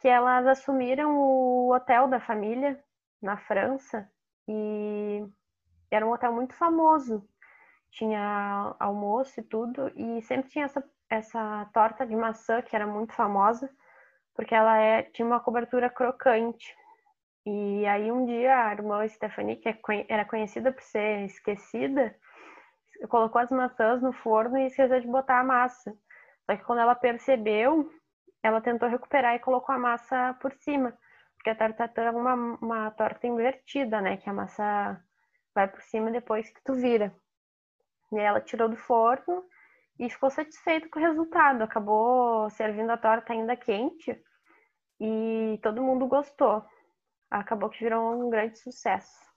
que 0.00 0.08
elas 0.08 0.44
assumiram 0.48 1.16
o 1.16 1.72
hotel 1.72 2.08
da 2.08 2.18
família 2.18 2.82
na 3.22 3.36
França 3.36 4.10
e 4.48 5.24
era 5.92 6.04
um 6.04 6.10
hotel 6.10 6.32
muito 6.32 6.54
famoso. 6.54 7.24
Tinha 7.92 8.74
almoço 8.80 9.38
e 9.38 9.44
tudo, 9.44 9.92
e 9.94 10.20
sempre 10.22 10.50
tinha 10.50 10.64
essa, 10.64 10.82
essa 11.08 11.70
torta 11.72 12.04
de 12.04 12.16
maçã 12.16 12.60
que 12.60 12.74
era 12.74 12.86
muito 12.86 13.12
famosa, 13.12 13.70
porque 14.34 14.54
ela 14.54 14.76
é, 14.78 15.02
tinha 15.02 15.26
uma 15.26 15.38
cobertura 15.38 15.88
crocante. 15.88 16.74
E 17.46 17.86
aí 17.86 18.10
um 18.10 18.24
dia 18.24 18.66
a 18.66 18.72
irmã 18.72 19.06
Stephanie, 19.06 19.56
que 19.56 19.68
é 19.68 19.78
era 20.08 20.24
conhecida 20.24 20.72
por 20.72 20.82
ser 20.82 21.26
esquecida, 21.26 22.12
colocou 23.08 23.40
as 23.40 23.50
maçãs 23.50 24.02
no 24.02 24.12
forno 24.12 24.58
e 24.58 24.66
esqueceu 24.66 25.00
de 25.00 25.06
botar 25.06 25.40
a 25.40 25.44
massa. 25.44 25.94
Só 26.44 26.56
que 26.56 26.64
quando 26.64 26.80
ela 26.80 26.94
percebeu, 26.94 27.90
ela 28.42 28.60
tentou 28.60 28.88
recuperar 28.88 29.34
e 29.34 29.40
colocou 29.40 29.74
a 29.74 29.78
massa 29.78 30.34
por 30.40 30.52
cima. 30.52 30.96
Porque 31.36 31.50
a 31.50 31.54
tartatã 31.54 32.02
é 32.02 32.10
uma, 32.10 32.34
uma 32.60 32.90
torta 32.92 33.26
invertida, 33.26 34.00
né? 34.00 34.16
Que 34.16 34.28
a 34.28 34.32
massa 34.32 35.02
vai 35.54 35.68
por 35.68 35.80
cima 35.82 36.10
depois 36.10 36.48
que 36.50 36.62
tu 36.64 36.74
vira. 36.74 37.14
E 38.12 38.18
ela 38.18 38.40
tirou 38.40 38.68
do 38.68 38.76
forno 38.76 39.44
e 39.98 40.08
ficou 40.08 40.30
satisfeita 40.30 40.88
com 40.88 40.98
o 40.98 41.02
resultado. 41.02 41.62
Acabou 41.62 42.48
servindo 42.50 42.90
a 42.90 42.96
torta 42.96 43.32
ainda 43.32 43.56
quente 43.56 44.20
e 45.00 45.58
todo 45.62 45.82
mundo 45.82 46.06
gostou. 46.06 46.64
Acabou 47.30 47.70
que 47.70 47.82
virou 47.82 48.12
um 48.14 48.30
grande 48.30 48.58
sucesso. 48.58 49.31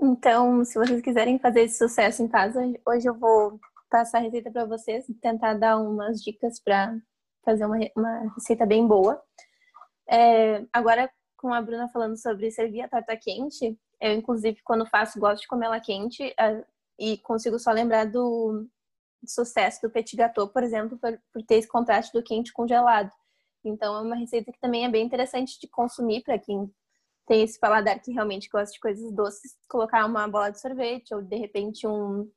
Então, 0.00 0.64
se 0.64 0.78
vocês 0.78 1.02
quiserem 1.02 1.38
fazer 1.38 1.62
esse 1.62 1.78
sucesso 1.78 2.22
em 2.22 2.28
casa, 2.28 2.60
hoje 2.86 3.08
eu 3.08 3.14
vou 3.14 3.58
passar 3.90 4.18
a 4.18 4.20
receita 4.20 4.50
para 4.50 4.64
vocês, 4.64 5.06
tentar 5.20 5.54
dar 5.54 5.78
umas 5.78 6.22
dicas 6.22 6.60
para 6.60 6.96
fazer 7.44 7.66
uma, 7.66 7.78
uma 7.96 8.32
receita 8.34 8.64
bem 8.64 8.86
boa. 8.86 9.20
É, 10.08 10.64
agora, 10.72 11.10
com 11.36 11.52
a 11.52 11.60
Bruna 11.60 11.88
falando 11.88 12.16
sobre 12.16 12.50
servir 12.50 12.82
a 12.82 12.88
torta 12.88 13.16
quente, 13.16 13.76
eu, 14.00 14.12
inclusive, 14.12 14.60
quando 14.64 14.86
faço, 14.86 15.18
gosto 15.18 15.42
de 15.42 15.48
comer 15.48 15.66
ela 15.66 15.80
quente 15.80 16.34
e 16.98 17.18
consigo 17.18 17.58
só 17.58 17.72
lembrar 17.72 18.04
do, 18.04 18.68
sucesso 19.26 19.80
do 19.82 19.90
petit 19.90 20.16
gâteau, 20.16 20.48
por 20.48 20.62
exemplo, 20.62 20.96
por, 20.98 21.20
por 21.32 21.42
ter 21.42 21.56
esse 21.56 21.68
contraste 21.68 22.12
do 22.12 22.22
quente 22.22 22.52
congelado. 22.52 23.10
Então, 23.64 23.96
é 23.96 24.00
uma 24.00 24.16
receita 24.16 24.52
que 24.52 24.60
também 24.60 24.84
é 24.84 24.88
bem 24.88 25.04
interessante 25.04 25.58
de 25.60 25.66
consumir 25.68 26.22
para 26.22 26.38
quem 26.38 26.72
tem 27.28 27.42
esse 27.42 27.60
paladar 27.60 28.00
que 28.00 28.10
realmente 28.10 28.48
gosta 28.48 28.72
de 28.72 28.80
coisas 28.80 29.12
doces. 29.12 29.56
Colocar 29.68 30.04
uma 30.06 30.26
bola 30.26 30.50
de 30.50 30.60
sorvete 30.60 31.14
ou, 31.14 31.22
de 31.22 31.36
repente, 31.36 31.86
um 31.86 32.28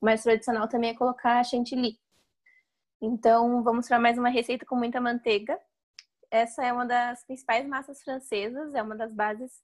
mais 0.00 0.22
tradicional 0.22 0.68
também 0.68 0.90
é 0.90 0.94
colocar 0.94 1.42
chantilly. 1.44 1.98
Então, 3.00 3.62
vou 3.62 3.74
mostrar 3.74 3.98
mais 3.98 4.18
uma 4.18 4.28
receita 4.28 4.66
com 4.66 4.74
muita 4.76 5.00
manteiga. 5.00 5.58
Essa 6.30 6.64
é 6.64 6.72
uma 6.72 6.84
das 6.84 7.24
principais 7.24 7.66
massas 7.66 8.02
francesas, 8.02 8.74
é 8.74 8.82
uma 8.82 8.96
das 8.96 9.14
bases 9.14 9.62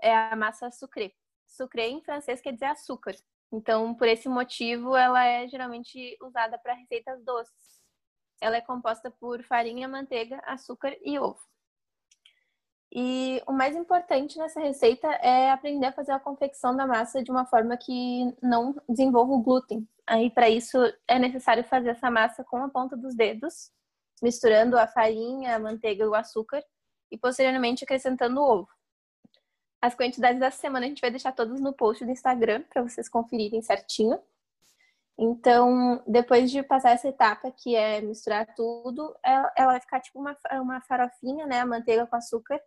é 0.00 0.14
a 0.14 0.36
massa 0.36 0.70
sucré. 0.70 1.12
Sucré 1.46 1.88
em 1.88 2.02
francês 2.02 2.40
quer 2.40 2.52
dizer 2.52 2.66
açúcar. 2.66 3.14
Então, 3.52 3.94
por 3.94 4.08
esse 4.08 4.28
motivo, 4.28 4.96
ela 4.96 5.24
é 5.24 5.46
geralmente 5.48 6.16
usada 6.20 6.58
para 6.58 6.74
receitas 6.74 7.22
doces. 7.24 7.82
Ela 8.40 8.56
é 8.56 8.60
composta 8.60 9.10
por 9.10 9.42
farinha, 9.44 9.88
manteiga, 9.88 10.42
açúcar 10.44 10.96
e 11.02 11.18
ovo. 11.18 11.40
E 12.96 13.42
o 13.44 13.52
mais 13.52 13.74
importante 13.74 14.38
nessa 14.38 14.60
receita 14.60 15.08
é 15.14 15.50
aprender 15.50 15.86
a 15.86 15.92
fazer 15.92 16.12
a 16.12 16.20
confecção 16.20 16.76
da 16.76 16.86
massa 16.86 17.24
de 17.24 17.30
uma 17.30 17.44
forma 17.44 17.76
que 17.76 18.32
não 18.40 18.72
desenvolva 18.88 19.32
o 19.32 19.42
glúten. 19.42 19.88
Aí, 20.06 20.30
para 20.30 20.48
isso, 20.48 20.78
é 21.08 21.18
necessário 21.18 21.64
fazer 21.64 21.88
essa 21.88 22.08
massa 22.08 22.44
com 22.44 22.58
a 22.58 22.68
ponta 22.68 22.96
dos 22.96 23.16
dedos, 23.16 23.72
misturando 24.22 24.78
a 24.78 24.86
farinha, 24.86 25.56
a 25.56 25.58
manteiga 25.58 26.04
e 26.04 26.06
o 26.06 26.14
açúcar, 26.14 26.62
e 27.10 27.18
posteriormente 27.18 27.82
acrescentando 27.82 28.40
o 28.40 28.44
ovo. 28.44 28.68
As 29.82 29.96
quantidades 29.96 30.38
dessa 30.38 30.58
semana 30.58 30.86
a 30.86 30.88
gente 30.88 31.00
vai 31.00 31.10
deixar 31.10 31.32
todas 31.32 31.60
no 31.60 31.72
post 31.72 32.04
do 32.04 32.12
Instagram 32.12 32.62
para 32.72 32.82
vocês 32.82 33.08
conferirem 33.08 33.60
certinho. 33.60 34.20
Então, 35.18 36.00
depois 36.06 36.48
de 36.48 36.62
passar 36.62 36.92
essa 36.92 37.08
etapa, 37.08 37.50
que 37.50 37.74
é 37.74 38.00
misturar 38.00 38.54
tudo, 38.54 39.16
ela, 39.22 39.52
ela 39.56 39.72
vai 39.72 39.80
ficar 39.80 40.00
tipo 40.00 40.20
uma, 40.20 40.36
uma 40.52 40.80
farofinha, 40.82 41.44
né? 41.44 41.60
A 41.60 41.66
manteiga 41.66 42.06
com 42.06 42.16
açúcar 42.16 42.60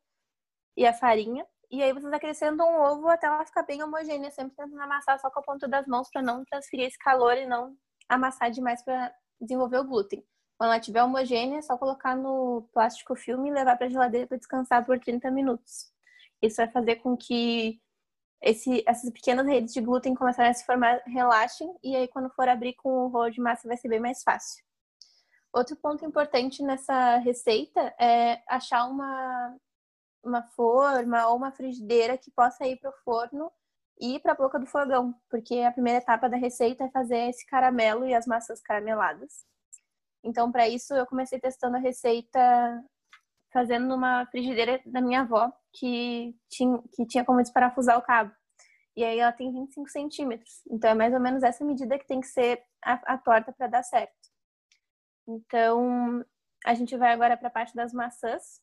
e 0.77 0.85
a 0.85 0.93
farinha. 0.93 1.45
E 1.69 1.83
aí 1.83 1.91
vocês 1.91 2.13
acrescentam 2.13 2.65
um 2.69 2.81
ovo 2.81 3.09
até 3.09 3.27
ela 3.27 3.45
ficar 3.45 3.63
bem 3.63 3.83
homogênea, 3.83 4.31
sempre 4.31 4.55
tentando 4.55 4.79
amassar 4.79 5.19
só 5.19 5.29
com 5.29 5.39
a 5.39 5.43
ponta 5.43 5.67
das 5.67 5.85
mãos 5.85 6.09
para 6.09 6.21
não 6.21 6.45
transferir 6.45 6.85
esse 6.85 6.97
calor 6.97 7.35
e 7.35 7.45
não 7.45 7.75
amassar 8.07 8.51
demais 8.51 8.81
para 8.83 9.13
desenvolver 9.41 9.79
o 9.79 9.83
glúten. 9.83 10.23
Quando 10.57 10.69
ela 10.69 10.79
estiver 10.79 11.03
homogênea, 11.03 11.59
é 11.59 11.61
só 11.61 11.77
colocar 11.77 12.15
no 12.15 12.69
plástico 12.71 13.15
filme 13.15 13.49
e 13.49 13.53
levar 13.53 13.75
para 13.77 13.87
a 13.87 13.89
geladeira 13.89 14.27
para 14.27 14.37
descansar 14.37 14.85
por 14.85 14.97
30 14.99 15.29
minutos. 15.29 15.91
Isso 16.41 16.57
vai 16.57 16.69
fazer 16.69 16.97
com 16.97 17.17
que 17.17 17.81
esse, 18.41 18.83
essas 18.87 19.11
pequenas 19.11 19.45
redes 19.45 19.73
de 19.73 19.81
glúten 19.81 20.15
começarem 20.15 20.51
a 20.51 20.53
se 20.53 20.65
formar, 20.65 21.01
relaxem, 21.05 21.75
e 21.83 21.95
aí 21.95 22.07
quando 22.07 22.29
for 22.29 22.47
abrir 22.47 22.73
com 22.75 22.89
o 22.89 23.07
rolo 23.07 23.29
de 23.29 23.41
massa 23.41 23.67
vai 23.67 23.77
ser 23.77 23.89
bem 23.89 23.99
mais 23.99 24.23
fácil. 24.23 24.63
Outro 25.53 25.75
ponto 25.75 26.05
importante 26.05 26.63
nessa 26.63 27.17
receita 27.17 27.93
é 27.99 28.41
achar 28.47 28.85
uma, 28.85 29.55
uma 30.23 30.43
forma 30.43 31.27
ou 31.27 31.37
uma 31.37 31.51
frigideira 31.51 32.17
que 32.17 32.31
possa 32.31 32.65
ir 32.65 32.77
para 32.77 32.89
o 32.89 32.97
forno 33.03 33.51
e 33.99 34.19
para 34.19 34.33
a 34.33 34.35
boca 34.35 34.59
do 34.59 34.65
fogão, 34.65 35.15
porque 35.29 35.59
a 35.59 35.71
primeira 35.71 35.99
etapa 35.99 36.29
da 36.29 36.37
receita 36.37 36.83
é 36.83 36.91
fazer 36.91 37.29
esse 37.29 37.45
caramelo 37.45 38.05
e 38.05 38.13
as 38.13 38.27
massas 38.27 38.61
carameladas. 38.61 39.45
Então, 40.23 40.51
para 40.51 40.67
isso, 40.67 40.93
eu 40.93 41.05
comecei 41.05 41.39
testando 41.39 41.77
a 41.77 41.79
receita 41.79 42.39
fazendo 43.51 43.87
numa 43.87 44.25
frigideira 44.27 44.79
da 44.85 45.01
minha 45.01 45.21
avó, 45.21 45.51
que 45.73 46.35
tinha, 46.49 46.81
que 46.93 47.05
tinha 47.05 47.25
como 47.25 47.41
desparafusar 47.41 47.97
o 47.97 48.01
cabo. 48.01 48.31
E 48.95 49.03
aí 49.03 49.19
ela 49.19 49.31
tem 49.31 49.51
25 49.51 49.89
centímetros. 49.89 50.61
Então 50.69 50.89
é 50.89 50.93
mais 50.93 51.13
ou 51.13 51.19
menos 51.19 51.43
essa 51.43 51.63
medida 51.63 51.99
que 51.99 52.07
tem 52.07 52.19
que 52.19 52.27
ser 52.27 52.63
a, 52.83 53.13
a 53.13 53.17
torta 53.17 53.53
para 53.53 53.67
dar 53.67 53.83
certo. 53.83 54.13
Então 55.27 56.25
a 56.65 56.73
gente 56.73 56.97
vai 56.97 57.13
agora 57.13 57.37
para 57.37 57.47
a 57.47 57.51
parte 57.51 57.75
das 57.75 57.93
maçãs. 57.93 58.59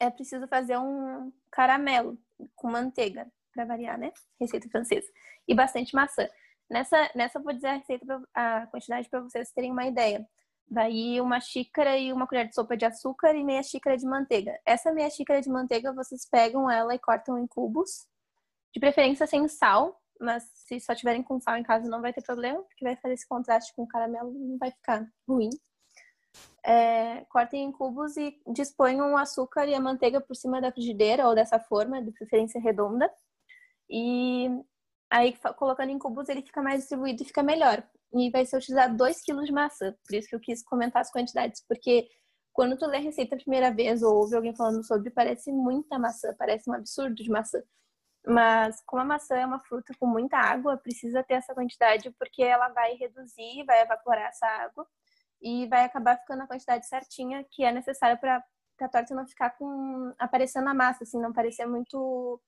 É 0.00 0.10
preciso 0.10 0.48
fazer 0.48 0.78
um 0.78 1.30
caramelo 1.50 2.18
com 2.56 2.70
manteiga, 2.70 3.30
para 3.54 3.64
variar, 3.64 3.98
né? 3.98 4.12
Receita 4.40 4.68
francesa. 4.68 5.06
E 5.46 5.54
bastante 5.54 5.94
maçã. 5.94 6.26
Nessa, 6.70 7.10
nessa 7.14 7.38
eu 7.38 7.42
vou 7.42 7.52
dizer 7.52 7.66
a 7.68 7.76
receita, 7.76 8.06
pra, 8.06 8.22
a 8.34 8.66
quantidade 8.68 9.08
para 9.08 9.20
vocês 9.20 9.52
terem 9.52 9.70
uma 9.70 9.86
ideia. 9.86 10.26
Daí 10.68 11.20
uma 11.20 11.40
xícara 11.40 11.98
e 11.98 12.12
uma 12.12 12.26
colher 12.28 12.48
de 12.48 12.54
sopa 12.54 12.76
de 12.76 12.84
açúcar 12.84 13.34
e 13.34 13.42
meia 13.42 13.62
xícara 13.62 13.96
de 13.96 14.06
manteiga. 14.06 14.58
Essa 14.64 14.92
meia 14.92 15.10
xícara 15.10 15.40
de 15.40 15.50
manteiga 15.50 15.92
vocês 15.92 16.28
pegam 16.30 16.70
ela 16.70 16.94
e 16.94 16.98
cortam 16.98 17.36
em 17.38 17.46
cubos, 17.46 18.06
de 18.72 18.78
preferência 18.78 19.26
sem 19.26 19.48
sal, 19.48 20.00
mas 20.20 20.48
se 20.54 20.78
só 20.78 20.94
tiverem 20.94 21.24
com 21.24 21.40
sal 21.40 21.56
em 21.56 21.62
casa 21.64 21.88
não 21.88 22.00
vai 22.00 22.12
ter 22.12 22.22
problema, 22.22 22.62
porque 22.62 22.84
vai 22.84 22.94
fazer 22.96 23.14
esse 23.14 23.26
contraste 23.26 23.74
com 23.74 23.82
o 23.82 23.88
caramelo 23.88 24.32
não 24.32 24.58
vai 24.58 24.70
ficar 24.70 25.04
ruim. 25.28 25.50
É, 26.64 27.24
cortem 27.30 27.64
em 27.64 27.72
cubos 27.72 28.16
e 28.16 28.38
disponham 28.52 29.12
o 29.12 29.16
açúcar 29.16 29.66
e 29.66 29.74
a 29.74 29.80
manteiga 29.80 30.20
por 30.20 30.36
cima 30.36 30.60
da 30.60 30.70
frigideira 30.70 31.26
ou 31.26 31.34
dessa 31.34 31.58
forma, 31.58 32.02
de 32.02 32.12
preferência 32.12 32.60
redonda. 32.60 33.10
E 33.88 34.48
Aí, 35.10 35.36
colocando 35.56 35.90
em 35.90 35.98
cubos, 35.98 36.28
ele 36.28 36.42
fica 36.42 36.62
mais 36.62 36.80
distribuído 36.80 37.22
e 37.22 37.26
fica 37.26 37.42
melhor. 37.42 37.82
E 38.14 38.30
vai 38.30 38.46
ser 38.46 38.56
utilizado 38.58 38.96
2 38.96 39.20
kg 39.24 39.42
de 39.44 39.52
maçã. 39.52 39.92
Por 40.06 40.14
isso 40.16 40.28
que 40.28 40.36
eu 40.36 40.40
quis 40.40 40.62
comentar 40.62 41.02
as 41.02 41.10
quantidades, 41.10 41.64
porque 41.66 42.08
quando 42.52 42.76
tu 42.78 42.86
lê 42.86 42.98
a 42.98 43.00
receita 43.00 43.34
a 43.34 43.38
primeira 43.38 43.72
vez 43.72 44.02
ou 44.02 44.16
ouve 44.16 44.36
alguém 44.36 44.54
falando 44.54 44.84
sobre, 44.86 45.10
parece 45.10 45.52
muita 45.52 45.98
maçã, 45.98 46.34
parece 46.38 46.70
um 46.70 46.74
absurdo 46.74 47.14
de 47.16 47.28
maçã. 47.30 47.60
Mas 48.26 48.82
como 48.86 49.02
a 49.02 49.04
maçã 49.04 49.36
é 49.36 49.46
uma 49.46 49.60
fruta 49.60 49.94
com 49.98 50.06
muita 50.06 50.36
água, 50.36 50.76
precisa 50.76 51.22
ter 51.24 51.34
essa 51.34 51.54
quantidade 51.54 52.10
porque 52.18 52.42
ela 52.42 52.68
vai 52.68 52.94
reduzir, 52.94 53.64
vai 53.66 53.82
evaporar 53.82 54.28
essa 54.28 54.46
água 54.46 54.86
e 55.40 55.66
vai 55.68 55.84
acabar 55.84 56.18
ficando 56.18 56.42
a 56.42 56.46
quantidade 56.46 56.86
certinha 56.86 57.44
que 57.50 57.64
é 57.64 57.72
necessária 57.72 58.16
para 58.16 58.44
a 58.80 58.88
torta 58.88 59.14
não 59.14 59.26
ficar 59.26 59.50
com 59.50 60.12
aparecendo 60.18 60.68
a 60.68 60.74
massa, 60.74 61.04
assim, 61.04 61.20
não 61.20 61.32
parecer 61.32 61.66
muito 61.66 62.40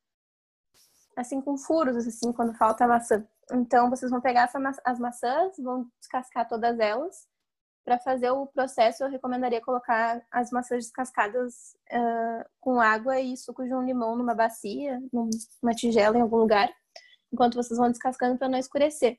assim 1.16 1.42
com 1.42 1.58
furos 1.58 2.06
assim 2.06 2.32
quando 2.32 2.54
falta 2.54 2.84
a 2.84 2.88
maçã. 2.88 3.26
Então 3.52 3.90
vocês 3.90 4.10
vão 4.10 4.20
pegar 4.20 4.50
as 4.84 4.98
maçãs, 4.98 5.56
vão 5.58 5.86
descascar 6.00 6.48
todas 6.48 6.78
elas. 6.78 7.26
Para 7.84 7.98
fazer 7.98 8.30
o 8.30 8.46
processo, 8.46 9.02
eu 9.02 9.10
recomendaria 9.10 9.60
colocar 9.60 10.24
as 10.30 10.52
maçãs 10.52 10.84
descascadas 10.84 11.74
uh, 11.92 12.44
com 12.60 12.80
água 12.80 13.18
e 13.18 13.36
suco 13.36 13.64
de 13.64 13.74
um 13.74 13.82
limão 13.82 14.16
numa 14.16 14.34
bacia, 14.34 15.02
numa 15.12 15.74
tigela 15.74 16.16
em 16.16 16.20
algum 16.20 16.36
lugar, 16.36 16.72
enquanto 17.32 17.56
vocês 17.56 17.76
vão 17.76 17.90
descascando 17.90 18.38
para 18.38 18.48
não 18.48 18.58
escurecer. 18.58 19.18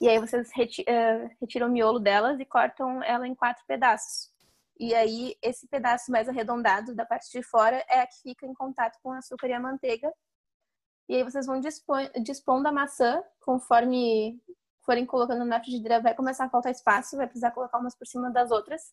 E 0.00 0.08
aí 0.08 0.18
vocês 0.18 0.48
uh, 0.50 1.36
retiram 1.40 1.68
o 1.68 1.70
miolo 1.70 1.98
delas 1.98 2.38
e 2.38 2.44
cortam 2.44 3.02
ela 3.02 3.26
em 3.26 3.34
quatro 3.34 3.64
pedaços. 3.66 4.30
E 4.78 4.94
aí 4.94 5.36
esse 5.42 5.66
pedaço 5.68 6.10
mais 6.12 6.28
arredondado 6.28 6.94
da 6.94 7.06
parte 7.06 7.30
de 7.30 7.42
fora 7.42 7.82
é 7.88 8.00
a 8.00 8.06
que 8.06 8.20
fica 8.22 8.46
em 8.46 8.54
contato 8.54 8.98
com 9.02 9.10
o 9.10 9.12
açúcar 9.12 9.48
e 9.48 9.52
a 9.54 9.60
manteiga 9.60 10.12
e 11.08 11.16
aí 11.16 11.22
vocês 11.22 11.46
vão 11.46 11.60
dispondo 12.22 12.66
a 12.66 12.72
maçã 12.72 13.22
conforme 13.40 14.40
forem 14.84 15.06
colocando 15.06 15.44
na 15.44 15.60
frigideira, 15.60 16.00
vai 16.00 16.14
começar 16.14 16.44
a 16.44 16.50
faltar 16.50 16.72
espaço, 16.72 17.16
vai 17.16 17.26
precisar 17.26 17.52
colocar 17.52 17.78
umas 17.78 17.96
por 17.96 18.06
cima 18.06 18.30
das 18.30 18.50
outras. 18.50 18.92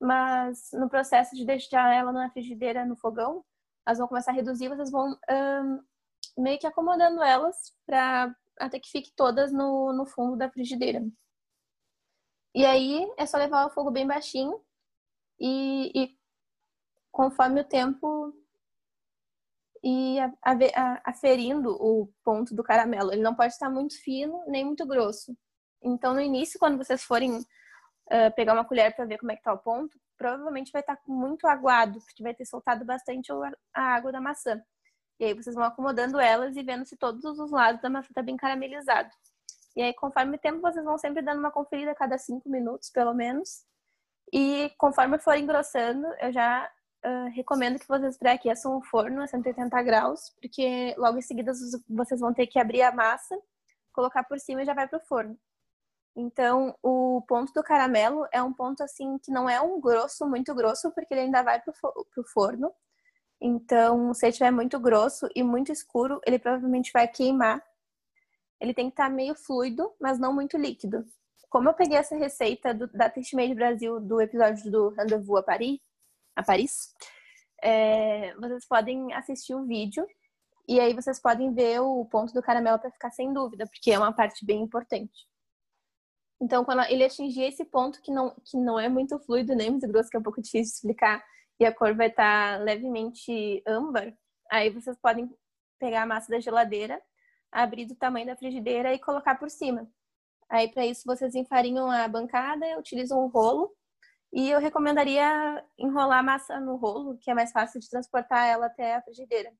Mas 0.00 0.70
no 0.72 0.88
processo 0.88 1.34
de 1.36 1.44
deixar 1.44 1.92
ela 1.94 2.12
na 2.12 2.30
frigideira, 2.30 2.84
no 2.84 2.96
fogão, 2.96 3.44
elas 3.86 3.98
vão 3.98 4.08
começar 4.08 4.32
a 4.32 4.34
reduzir, 4.34 4.68
vocês 4.68 4.90
vão 4.90 5.16
um, 5.30 6.42
meio 6.42 6.58
que 6.58 6.66
acomodando 6.66 7.22
elas 7.22 7.72
para 7.86 8.34
até 8.58 8.78
que 8.78 8.90
fique 8.90 9.12
todas 9.16 9.52
no, 9.52 9.92
no 9.92 10.06
fundo 10.06 10.36
da 10.36 10.50
frigideira. 10.50 11.02
E 12.54 12.64
aí 12.64 13.06
é 13.18 13.26
só 13.26 13.36
levar 13.36 13.66
o 13.66 13.70
fogo 13.70 13.90
bem 13.90 14.06
baixinho 14.06 14.60
e, 15.40 15.90
e 15.94 16.18
conforme 17.10 17.60
o 17.60 17.68
tempo 17.68 18.32
e 19.82 20.16
aferindo 21.04 21.70
o 21.70 22.10
ponto 22.24 22.54
do 22.54 22.64
caramelo. 22.64 23.12
Ele 23.12 23.22
não 23.22 23.34
pode 23.34 23.52
estar 23.52 23.68
muito 23.68 24.00
fino 24.02 24.42
nem 24.46 24.64
muito 24.64 24.86
grosso. 24.86 25.36
Então, 25.82 26.14
no 26.14 26.20
início, 26.20 26.58
quando 26.58 26.78
vocês 26.78 27.04
forem 27.04 27.36
uh, 27.36 28.34
pegar 28.34 28.54
uma 28.54 28.64
colher 28.64 28.96
para 28.96 29.04
ver 29.04 29.18
como 29.18 29.30
é 29.30 29.34
que 29.34 29.40
está 29.40 29.52
o 29.52 29.58
ponto, 29.58 29.98
provavelmente 30.16 30.72
vai 30.72 30.80
estar 30.80 30.98
muito 31.06 31.46
aguado, 31.46 32.00
porque 32.00 32.22
vai 32.22 32.34
ter 32.34 32.46
soltado 32.46 32.84
bastante 32.84 33.30
a 33.74 33.82
água 33.82 34.10
da 34.10 34.22
maçã. 34.22 34.62
E 35.18 35.24
aí 35.24 35.34
vocês 35.34 35.54
vão 35.54 35.64
acomodando 35.64 36.18
elas 36.18 36.56
e 36.56 36.62
vendo 36.62 36.84
se 36.84 36.96
todos 36.96 37.24
os 37.24 37.50
lados 37.50 37.80
da 37.80 37.90
maçã 37.90 38.08
está 38.08 38.22
bem 38.22 38.36
caramelizado. 38.36 39.10
E 39.76 39.82
aí, 39.82 39.92
conforme 39.94 40.36
o 40.36 40.40
tempo, 40.40 40.60
vocês 40.60 40.84
vão 40.84 40.96
sempre 40.98 41.22
dando 41.22 41.40
uma 41.40 41.50
conferida 41.50 41.90
a 41.90 41.94
cada 41.94 42.16
cinco 42.16 42.48
minutos, 42.48 42.90
pelo 42.90 43.12
menos. 43.12 43.64
E 44.32 44.70
conforme 44.78 45.18
for 45.18 45.36
engrossando, 45.36 46.06
eu 46.20 46.32
já 46.32 46.70
uh, 47.04 47.28
recomendo 47.34 47.78
que 47.78 47.88
vocês 47.88 48.16
pré-aqueçam 48.16 48.76
o 48.76 48.82
forno 48.82 49.22
a 49.22 49.26
180 49.26 49.82
graus, 49.82 50.30
porque 50.40 50.94
logo 50.96 51.18
em 51.18 51.22
seguida 51.22 51.52
vocês 51.88 52.20
vão 52.20 52.32
ter 52.32 52.46
que 52.46 52.58
abrir 52.58 52.82
a 52.82 52.92
massa, 52.92 53.36
colocar 53.92 54.24
por 54.24 54.38
cima 54.38 54.62
e 54.62 54.64
já 54.64 54.74
vai 54.74 54.88
para 54.88 54.98
o 54.98 55.06
forno. 55.06 55.38
Então, 56.16 56.76
o 56.80 57.22
ponto 57.26 57.52
do 57.52 57.62
caramelo 57.62 58.26
é 58.32 58.40
um 58.40 58.52
ponto 58.52 58.82
assim 58.84 59.18
que 59.18 59.32
não 59.32 59.48
é 59.48 59.60
um 59.60 59.80
grosso, 59.80 60.28
muito 60.28 60.54
grosso, 60.54 60.92
porque 60.92 61.12
ele 61.12 61.22
ainda 61.22 61.42
vai 61.42 61.60
para 61.60 61.72
o 61.72 62.24
forno. 62.32 62.72
Então, 63.46 64.14
se 64.14 64.24
ele 64.24 64.30
estiver 64.30 64.50
muito 64.50 64.80
grosso 64.80 65.28
e 65.34 65.42
muito 65.42 65.70
escuro, 65.70 66.18
ele 66.26 66.38
provavelmente 66.38 66.90
vai 66.90 67.06
queimar. 67.06 67.62
Ele 68.58 68.72
tem 68.72 68.86
que 68.86 68.94
estar 68.94 69.10
tá 69.10 69.14
meio 69.14 69.34
fluido, 69.34 69.92
mas 70.00 70.18
não 70.18 70.32
muito 70.32 70.56
líquido. 70.56 71.04
Como 71.50 71.68
eu 71.68 71.74
peguei 71.74 71.98
essa 71.98 72.16
receita 72.16 72.72
do, 72.72 72.86
da 72.86 73.10
Taste 73.10 73.36
Made 73.36 73.54
Brasil 73.54 74.00
do 74.00 74.18
episódio 74.18 74.70
do 74.70 74.88
Rendezvous 74.88 75.40
a 75.40 75.42
Paris, 75.42 75.78
a 76.34 76.42
Paris, 76.42 76.94
é, 77.62 78.34
vocês 78.36 78.66
podem 78.66 79.12
assistir 79.12 79.54
o 79.54 79.66
vídeo 79.66 80.06
e 80.66 80.80
aí 80.80 80.94
vocês 80.94 81.20
podem 81.20 81.52
ver 81.52 81.80
o 81.80 82.06
ponto 82.06 82.32
do 82.32 82.42
caramelo 82.42 82.78
para 82.78 82.90
ficar 82.90 83.10
sem 83.10 83.30
dúvida, 83.30 83.66
porque 83.66 83.90
é 83.92 83.98
uma 83.98 84.14
parte 84.14 84.42
bem 84.42 84.62
importante. 84.62 85.28
Então, 86.40 86.64
quando 86.64 86.82
ele 86.84 87.04
atingir 87.04 87.42
esse 87.42 87.66
ponto 87.66 88.00
que 88.00 88.10
não, 88.10 88.34
que 88.42 88.56
não 88.56 88.80
é 88.80 88.88
muito 88.88 89.18
fluido 89.18 89.54
nem 89.54 89.70
muito 89.70 89.86
grosso, 89.86 90.08
que 90.08 90.16
é 90.16 90.20
um 90.20 90.22
pouco 90.22 90.40
difícil 90.40 90.72
de 90.72 90.76
explicar, 90.76 91.22
e 91.58 91.64
a 91.64 91.74
cor 91.74 91.94
vai 91.94 92.08
estar 92.08 92.58
tá 92.58 92.64
levemente 92.64 93.62
âmbar, 93.66 94.12
aí 94.50 94.70
vocês 94.70 94.96
podem 95.00 95.30
pegar 95.78 96.02
a 96.02 96.06
massa 96.06 96.30
da 96.30 96.40
geladeira, 96.40 97.00
abrir 97.50 97.86
do 97.86 97.94
tamanho 97.94 98.26
da 98.26 98.36
frigideira 98.36 98.92
e 98.92 98.98
colocar 98.98 99.36
por 99.36 99.50
cima. 99.50 99.88
Aí, 100.48 100.68
para 100.68 100.84
isso, 100.84 101.02
vocês 101.06 101.34
enfarinham 101.34 101.90
a 101.90 102.06
bancada, 102.08 102.78
utilizam 102.78 103.24
o 103.24 103.28
rolo 103.28 103.72
e 104.32 104.50
eu 104.50 104.58
recomendaria 104.58 105.64
enrolar 105.78 106.18
a 106.18 106.22
massa 106.22 106.60
no 106.60 106.76
rolo, 106.76 107.16
que 107.18 107.30
é 107.30 107.34
mais 107.34 107.52
fácil 107.52 107.80
de 107.80 107.88
transportar 107.88 108.46
ela 108.48 108.66
até 108.66 108.96
a 108.96 109.02
frigideira. 109.02 109.52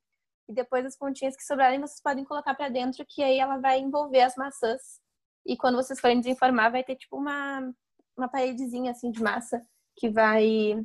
E 0.48 0.52
depois 0.52 0.84
as 0.84 0.96
pontinhas 0.96 1.36
que 1.36 1.44
sobrarem 1.44 1.80
vocês 1.80 2.02
podem 2.02 2.24
colocar 2.24 2.54
para 2.54 2.68
dentro, 2.68 3.04
que 3.08 3.22
aí 3.22 3.38
ela 3.38 3.56
vai 3.58 3.78
envolver 3.78 4.20
as 4.20 4.34
maçãs. 4.36 5.00
E 5.46 5.56
quando 5.56 5.76
vocês 5.76 6.00
forem 6.00 6.20
desenformar, 6.20 6.70
vai 6.70 6.82
ter 6.82 6.96
tipo 6.96 7.16
uma, 7.16 7.72
uma 8.16 8.28
paredezinha 8.28 8.90
assim 8.90 9.10
de 9.10 9.22
massa 9.22 9.64
que 9.96 10.10
vai 10.10 10.84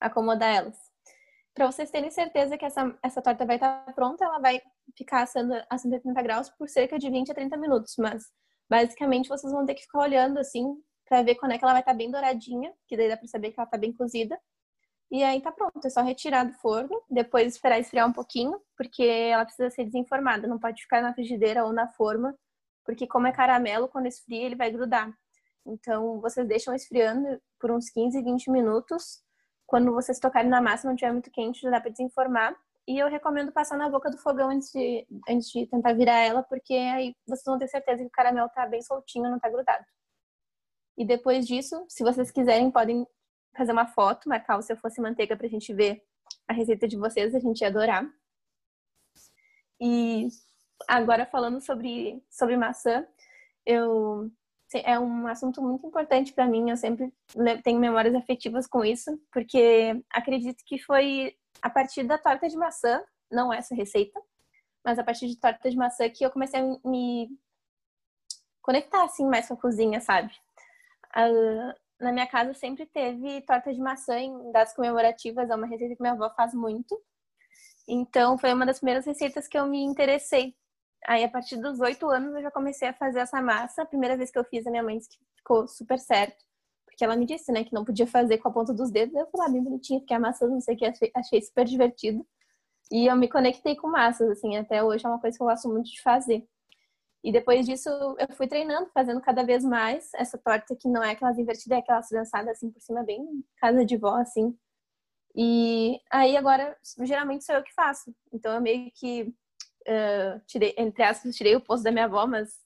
acomodar 0.00 0.54
elas. 0.54 0.76
Para 1.54 1.70
vocês 1.70 1.90
terem 1.90 2.10
certeza 2.10 2.58
que 2.58 2.64
essa, 2.64 2.96
essa 3.02 3.22
torta 3.22 3.46
vai 3.46 3.56
estar 3.56 3.84
tá 3.84 3.92
pronta, 3.92 4.24
ela 4.24 4.38
vai 4.38 4.60
ficar 4.96 5.22
assando 5.22 5.54
a 5.70 5.78
180 5.78 6.22
graus 6.22 6.50
por 6.50 6.68
cerca 6.68 6.98
de 6.98 7.10
20 7.10 7.30
a 7.30 7.34
30 7.34 7.56
minutos. 7.56 7.94
Mas 7.98 8.24
basicamente 8.68 9.28
vocês 9.28 9.52
vão 9.52 9.64
ter 9.64 9.74
que 9.74 9.82
ficar 9.82 10.00
olhando 10.00 10.38
assim 10.38 10.64
para 11.08 11.22
ver 11.22 11.36
quando 11.36 11.52
é 11.52 11.58
que 11.58 11.64
ela 11.64 11.72
vai 11.72 11.80
estar 11.80 11.92
tá 11.92 11.96
bem 11.96 12.10
douradinha, 12.10 12.74
que 12.86 12.96
daí 12.96 13.08
dá 13.08 13.16
para 13.16 13.26
saber 13.28 13.52
que 13.52 13.58
ela 13.58 13.66
está 13.66 13.78
bem 13.78 13.92
cozida. 13.92 14.38
E 15.10 15.22
aí 15.22 15.40
tá 15.40 15.52
pronto, 15.52 15.84
é 15.84 15.88
só 15.88 16.02
retirar 16.02 16.44
do 16.44 16.52
forno, 16.54 17.00
depois 17.08 17.54
esperar 17.54 17.78
esfriar 17.78 18.08
um 18.08 18.12
pouquinho, 18.12 18.60
porque 18.76 19.04
ela 19.04 19.44
precisa 19.44 19.70
ser 19.70 19.84
desenformada, 19.84 20.48
não 20.48 20.58
pode 20.58 20.82
ficar 20.82 21.00
na 21.00 21.14
frigideira 21.14 21.64
ou 21.64 21.72
na 21.72 21.88
forma, 21.92 22.36
porque 22.84 23.06
como 23.06 23.28
é 23.28 23.32
caramelo, 23.32 23.88
quando 23.88 24.06
esfria 24.06 24.44
ele 24.44 24.56
vai 24.56 24.70
grudar. 24.70 25.12
Então 25.64 26.20
vocês 26.20 26.46
deixam 26.46 26.74
esfriando 26.74 27.40
por 27.60 27.70
uns 27.70 27.88
15, 27.90 28.20
20 28.22 28.50
minutos. 28.50 29.22
Quando 29.66 29.92
vocês 29.92 30.18
tocarem 30.18 30.50
na 30.50 30.60
massa, 30.60 30.86
não 30.86 30.94
estiver 30.94 31.12
muito 31.12 31.30
quente, 31.30 31.60
já 31.60 31.70
dá 31.70 31.80
para 31.80 31.90
desenformar. 31.90 32.56
E 32.86 32.98
eu 32.98 33.08
recomendo 33.08 33.50
passar 33.50 33.76
na 33.76 33.90
boca 33.90 34.08
do 34.10 34.18
fogão 34.18 34.50
antes 34.50 34.70
de, 34.70 35.06
antes 35.28 35.50
de 35.50 35.66
tentar 35.66 35.92
virar 35.92 36.20
ela, 36.20 36.42
porque 36.44 36.74
aí 36.74 37.14
vocês 37.26 37.44
vão 37.44 37.58
ter 37.58 37.66
certeza 37.66 38.02
que 38.02 38.06
o 38.06 38.10
caramelo 38.10 38.48
tá 38.50 38.64
bem 38.66 38.80
soltinho, 38.80 39.28
não 39.28 39.40
tá 39.40 39.48
grudado. 39.48 39.84
E 40.96 41.04
depois 41.04 41.46
disso, 41.46 41.84
se 41.88 42.04
vocês 42.04 42.30
quiserem, 42.30 42.70
podem 42.70 43.06
fazer 43.56 43.72
uma 43.72 43.86
foto, 43.86 44.28
marcar 44.28 44.56
o 44.58 44.62
Se 44.62 44.72
Eu 44.72 44.76
Fosse 44.76 45.00
Manteiga 45.00 45.36
pra 45.36 45.48
gente 45.48 45.74
ver 45.74 46.02
a 46.46 46.52
receita 46.52 46.86
de 46.86 46.96
vocês, 46.96 47.34
a 47.34 47.40
gente 47.40 47.60
ia 47.60 47.68
adorar. 47.68 48.08
E 49.80 50.28
agora 50.86 51.26
falando 51.26 51.60
sobre, 51.60 52.24
sobre 52.30 52.56
maçã, 52.56 53.06
eu 53.64 54.30
é 54.74 54.98
um 54.98 55.26
assunto 55.26 55.62
muito 55.62 55.86
importante 55.86 56.32
para 56.32 56.46
mim, 56.46 56.70
eu 56.70 56.76
sempre 56.76 57.12
tenho 57.62 57.78
memórias 57.78 58.14
afetivas 58.14 58.66
com 58.66 58.84
isso, 58.84 59.10
porque 59.32 60.02
acredito 60.10 60.62
que 60.64 60.78
foi 60.78 61.36
a 61.62 61.70
partir 61.70 62.04
da 62.04 62.18
torta 62.18 62.48
de 62.48 62.56
maçã, 62.56 63.02
não 63.30 63.52
essa 63.52 63.74
receita, 63.74 64.20
mas 64.84 64.98
a 64.98 65.04
partir 65.04 65.28
de 65.28 65.36
torta 65.38 65.70
de 65.70 65.76
maçã 65.76 66.08
que 66.08 66.24
eu 66.24 66.30
comecei 66.30 66.60
a 66.60 66.88
me 66.88 67.28
conectar 68.62 69.04
assim 69.04 69.26
mais 69.26 69.46
com 69.46 69.54
a 69.54 69.60
cozinha, 69.60 70.00
sabe? 70.00 70.32
na 71.98 72.12
minha 72.12 72.26
casa 72.26 72.52
sempre 72.52 72.84
teve 72.84 73.40
torta 73.42 73.72
de 73.72 73.80
maçã 73.80 74.18
em 74.18 74.52
datas 74.52 74.74
comemorativas, 74.74 75.48
é 75.48 75.54
uma 75.54 75.66
receita 75.66 75.96
que 75.96 76.02
minha 76.02 76.12
avó 76.12 76.28
faz 76.30 76.52
muito. 76.52 77.00
Então, 77.88 78.36
foi 78.36 78.52
uma 78.52 78.66
das 78.66 78.78
primeiras 78.78 79.06
receitas 79.06 79.48
que 79.48 79.56
eu 79.56 79.66
me 79.66 79.82
interessei. 79.82 80.54
Aí, 81.06 81.22
a 81.22 81.28
partir 81.28 81.56
dos 81.56 81.80
oito 81.80 82.08
anos, 82.10 82.34
eu 82.34 82.42
já 82.42 82.50
comecei 82.50 82.88
a 82.88 82.92
fazer 82.92 83.20
essa 83.20 83.40
massa. 83.40 83.82
A 83.82 83.86
primeira 83.86 84.16
vez 84.16 84.30
que 84.30 84.38
eu 84.38 84.44
fiz, 84.44 84.66
a 84.66 84.70
minha 84.70 84.82
mãe 84.82 84.98
disse 84.98 85.10
que 85.10 85.18
ficou 85.36 85.68
super 85.68 85.98
certo. 85.98 86.44
Porque 86.84 87.04
ela 87.04 87.14
me 87.16 87.26
disse, 87.26 87.52
né, 87.52 87.62
que 87.62 87.72
não 87.72 87.84
podia 87.84 88.06
fazer 88.06 88.38
com 88.38 88.48
a 88.48 88.52
ponta 88.52 88.72
dos 88.72 88.90
dedos. 88.90 89.14
Eu 89.14 89.26
falei, 89.28 89.46
ah, 89.46 89.52
bem 89.52 89.62
bonitinho, 89.62 90.00
fiquei 90.00 90.16
amassando, 90.16 90.52
não 90.52 90.60
sei 90.60 90.74
o 90.74 90.78
que, 90.78 90.86
achei, 90.86 91.10
achei 91.14 91.42
super 91.42 91.64
divertido. 91.64 92.26
E 92.90 93.06
eu 93.06 93.16
me 93.16 93.28
conectei 93.28 93.76
com 93.76 93.88
massas, 93.88 94.30
assim, 94.30 94.56
até 94.56 94.82
hoje 94.82 95.04
é 95.04 95.08
uma 95.08 95.20
coisa 95.20 95.36
que 95.36 95.42
eu 95.42 95.46
gosto 95.46 95.68
muito 95.68 95.90
de 95.90 96.00
fazer. 96.02 96.46
E 97.22 97.32
depois 97.32 97.66
disso, 97.66 97.88
eu 97.90 98.28
fui 98.36 98.46
treinando, 98.46 98.88
fazendo 98.94 99.20
cada 99.20 99.44
vez 99.44 99.64
mais 99.64 100.10
essa 100.14 100.38
torta 100.38 100.76
que 100.76 100.88
não 100.88 101.02
é 101.02 101.12
aquelas 101.12 101.38
invertidas, 101.38 101.78
é 101.78 101.80
aquelas 101.80 102.08
trançadas 102.08 102.50
assim 102.50 102.70
por 102.70 102.80
cima, 102.80 103.02
bem 103.02 103.44
casa 103.60 103.84
de 103.84 103.96
vó, 103.96 104.14
assim. 104.16 104.56
E 105.34 106.00
aí 106.10 106.36
agora, 106.36 106.76
geralmente 107.02 107.44
sou 107.44 107.54
eu 107.56 107.62
que 107.62 107.74
faço. 107.74 108.14
Então 108.32 108.54
eu 108.54 108.60
meio 108.60 108.90
que 108.94 109.34
uh, 109.86 110.40
tirei, 110.46 110.74
entre 110.76 111.02
aspas, 111.02 111.36
tirei 111.36 111.56
o 111.56 111.60
posto 111.60 111.84
da 111.84 111.92
minha 111.92 112.04
avó, 112.04 112.26
mas 112.26 112.60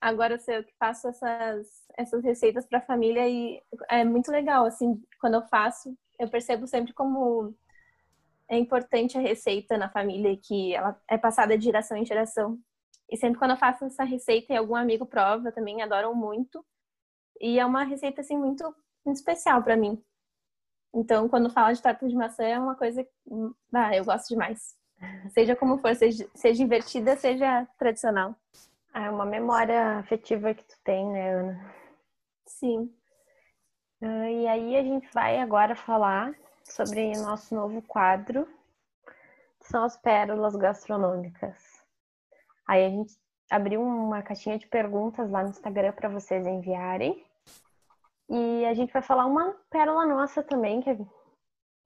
agora 0.00 0.34
eu 0.34 0.38
sei 0.38 0.62
que 0.62 0.74
faço 0.78 1.08
essas, 1.08 1.66
essas 1.96 2.22
receitas 2.22 2.66
para 2.66 2.78
a 2.78 2.86
família 2.86 3.28
e 3.28 3.62
é 3.88 4.04
muito 4.04 4.30
legal, 4.30 4.66
assim, 4.66 5.02
quando 5.20 5.34
eu 5.34 5.42
faço, 5.42 5.96
eu 6.18 6.28
percebo 6.28 6.66
sempre 6.66 6.92
como 6.92 7.54
é 8.48 8.58
importante 8.58 9.16
a 9.16 9.20
receita 9.20 9.76
na 9.78 9.88
família, 9.88 10.36
que 10.36 10.74
ela 10.74 11.00
é 11.08 11.16
passada 11.16 11.56
de 11.56 11.64
geração 11.64 11.96
em 11.96 12.04
geração. 12.04 12.58
E 13.10 13.16
sempre 13.16 13.38
quando 13.38 13.52
eu 13.52 13.56
faço 13.56 13.84
essa 13.84 14.04
receita 14.04 14.52
e 14.52 14.56
algum 14.56 14.74
amigo 14.74 15.06
prova, 15.06 15.52
também 15.52 15.82
adoram 15.82 16.14
muito. 16.14 16.64
E 17.40 17.58
é 17.58 17.66
uma 17.66 17.84
receita, 17.84 18.20
assim, 18.20 18.36
muito, 18.36 18.64
muito 19.04 19.16
especial 19.16 19.62
para 19.62 19.76
mim. 19.76 20.02
Então, 20.94 21.28
quando 21.28 21.50
fala 21.50 21.72
de 21.72 21.82
torta 21.82 22.06
de 22.08 22.14
maçã, 22.14 22.44
é 22.44 22.58
uma 22.58 22.76
coisa 22.76 23.02
que 23.02 23.10
ah, 23.72 23.96
eu 23.96 24.04
gosto 24.04 24.28
demais. 24.28 24.74
Seja 25.30 25.56
como 25.56 25.78
for, 25.78 25.94
seja, 25.94 26.28
seja 26.34 26.62
invertida, 26.62 27.16
seja 27.16 27.66
tradicional. 27.78 28.34
É 28.94 29.10
uma 29.10 29.26
memória 29.26 29.98
afetiva 29.98 30.54
que 30.54 30.64
tu 30.64 30.76
tem, 30.84 31.10
né, 31.10 31.34
Ana? 31.34 31.74
Sim. 32.46 32.94
Uh, 34.00 34.28
e 34.28 34.46
aí 34.46 34.76
a 34.76 34.82
gente 34.82 35.08
vai 35.12 35.40
agora 35.40 35.74
falar 35.74 36.34
sobre 36.62 37.12
nosso 37.18 37.54
novo 37.54 37.82
quadro, 37.82 38.46
que 39.60 39.68
são 39.68 39.82
as 39.84 39.96
pérolas 39.96 40.54
gastronômicas. 40.54 41.56
Aí 42.66 42.84
a 42.84 42.90
gente 42.90 43.14
abriu 43.50 43.82
uma 43.82 44.22
caixinha 44.22 44.58
de 44.58 44.66
perguntas 44.66 45.30
lá 45.30 45.42
no 45.42 45.50
Instagram 45.50 45.92
para 45.92 46.08
vocês 46.08 46.46
enviarem. 46.46 47.24
E 48.28 48.64
a 48.64 48.74
gente 48.74 48.92
vai 48.92 49.02
falar 49.02 49.26
uma 49.26 49.54
pérola 49.70 50.06
nossa 50.06 50.42
também, 50.42 50.80
que, 50.80 50.96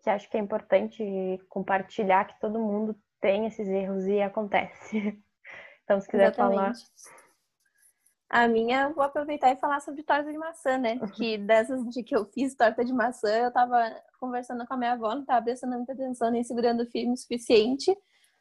que 0.02 0.10
acho 0.10 0.30
que 0.30 0.36
é 0.36 0.40
importante 0.40 1.02
compartilhar, 1.48 2.26
que 2.26 2.38
todo 2.38 2.60
mundo 2.60 2.96
tem 3.20 3.46
esses 3.46 3.68
erros 3.68 4.06
e 4.06 4.20
acontece. 4.20 5.22
Então, 5.84 5.98
se 6.02 6.06
quiser 6.06 6.24
Exatamente. 6.24 6.58
falar. 6.58 6.72
A 8.28 8.46
minha, 8.46 8.90
vou 8.90 9.02
aproveitar 9.02 9.50
e 9.50 9.56
falar 9.56 9.80
sobre 9.80 10.02
torta 10.02 10.30
de 10.30 10.36
maçã, 10.36 10.76
né? 10.76 10.98
Que 11.16 11.38
dessas 11.38 11.82
de 11.88 12.02
que 12.02 12.14
eu 12.14 12.26
fiz 12.26 12.54
torta 12.54 12.84
de 12.84 12.92
maçã, 12.92 13.30
eu 13.30 13.50
tava 13.50 13.90
conversando 14.20 14.66
com 14.66 14.74
a 14.74 14.76
minha 14.76 14.92
avó, 14.92 15.14
não 15.14 15.24
tava 15.24 15.42
prestando 15.44 15.76
muita 15.76 15.94
atenção 15.94 16.30
nem 16.30 16.44
segurando 16.44 16.84
firme 16.90 17.14
o 17.14 17.16
suficiente. 17.16 17.96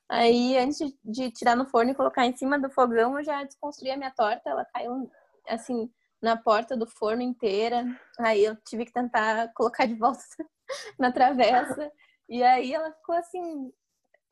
Aí, 0.10 0.58
antes 0.58 0.94
de 1.04 1.32
tirar 1.32 1.56
no 1.56 1.66
forno 1.66 1.92
e 1.92 1.96
colocar 1.96 2.26
em 2.26 2.36
cima 2.36 2.60
do 2.60 2.70
fogão, 2.70 3.18
eu 3.18 3.24
já 3.24 3.44
desconstruí 3.46 3.92
a 3.92 3.98
minha 3.98 4.12
torta. 4.12 4.50
Ela 4.50 4.66
caiu, 4.66 5.10
assim, 5.48 5.90
na 6.22 6.36
porta 6.36 6.76
do 6.76 6.86
forno 6.86 7.22
inteira. 7.22 7.86
Aí 8.20 8.44
eu 8.44 8.58
tive 8.68 8.86
que 8.86 8.92
tentar 8.92 9.54
colocar 9.54 9.86
de 9.86 9.96
volta 9.96 10.20
na 11.00 11.14
travessa. 11.14 11.90
E 12.28 12.44
aí 12.44 12.74
ela 12.74 12.92
ficou, 12.92 13.16
assim, 13.16 13.72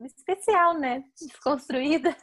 especial, 0.00 0.74
né? 0.74 1.04
Desconstruída. 1.18 2.14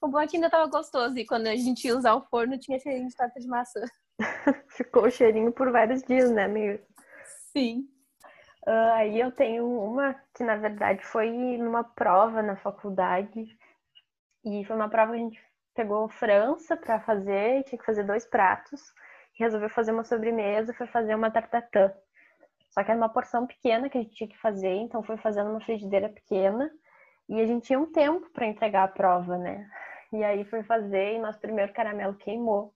O 0.00 0.08
bom 0.08 0.20
é 0.20 0.26
que 0.26 0.36
ainda 0.36 0.50
tava 0.50 0.70
gostoso 0.70 1.18
e 1.18 1.26
quando 1.26 1.46
a 1.48 1.56
gente 1.56 1.86
ia 1.86 1.96
usar 1.96 2.14
o 2.14 2.24
forno 2.26 2.58
tinha 2.58 2.78
cheirinho 2.78 3.08
de 3.08 3.16
torta 3.16 3.40
de 3.40 3.48
maçã. 3.48 3.80
Ficou 4.68 5.04
o 5.06 5.10
cheirinho 5.10 5.52
por 5.52 5.70
vários 5.72 6.02
dias, 6.02 6.30
né, 6.30 6.44
amigo? 6.44 6.82
Sim. 7.52 7.88
Uh, 8.66 8.92
aí 8.94 9.18
eu 9.18 9.32
tenho 9.32 9.66
uma 9.66 10.14
que 10.36 10.44
na 10.44 10.56
verdade 10.56 11.04
foi 11.04 11.30
numa 11.58 11.82
prova 11.82 12.42
na 12.42 12.56
faculdade 12.56 13.58
e 14.44 14.64
foi 14.64 14.76
uma 14.76 14.88
prova 14.88 15.12
que 15.12 15.18
a 15.18 15.22
gente 15.22 15.42
pegou 15.74 16.08
França 16.08 16.76
para 16.76 17.00
fazer, 17.00 17.64
tinha 17.64 17.78
que 17.78 17.84
fazer 17.84 18.04
dois 18.04 18.24
pratos 18.24 18.80
e 19.34 19.42
resolveu 19.42 19.68
fazer 19.70 19.90
uma 19.90 20.04
sobremesa, 20.04 20.74
foi 20.74 20.86
fazer 20.86 21.14
uma 21.14 21.30
tartatã. 21.30 21.92
Só 22.70 22.84
que 22.84 22.90
era 22.90 22.98
uma 22.98 23.08
porção 23.08 23.46
pequena 23.46 23.88
que 23.88 23.98
a 23.98 24.02
gente 24.02 24.14
tinha 24.14 24.28
que 24.28 24.38
fazer, 24.38 24.74
então 24.74 25.02
foi 25.02 25.16
fazendo 25.16 25.50
uma 25.50 25.60
frigideira 25.60 26.08
pequena 26.08 26.70
e 27.28 27.40
a 27.40 27.46
gente 27.46 27.66
tinha 27.66 27.78
um 27.78 27.90
tempo 27.90 28.30
para 28.30 28.46
entregar 28.46 28.84
a 28.84 28.88
prova, 28.88 29.38
né? 29.38 29.68
E 30.12 30.22
aí 30.22 30.44
foi 30.44 30.62
fazer 30.62 31.14
e 31.14 31.18
nosso 31.18 31.40
primeiro 31.40 31.72
caramelo 31.72 32.14
queimou. 32.14 32.74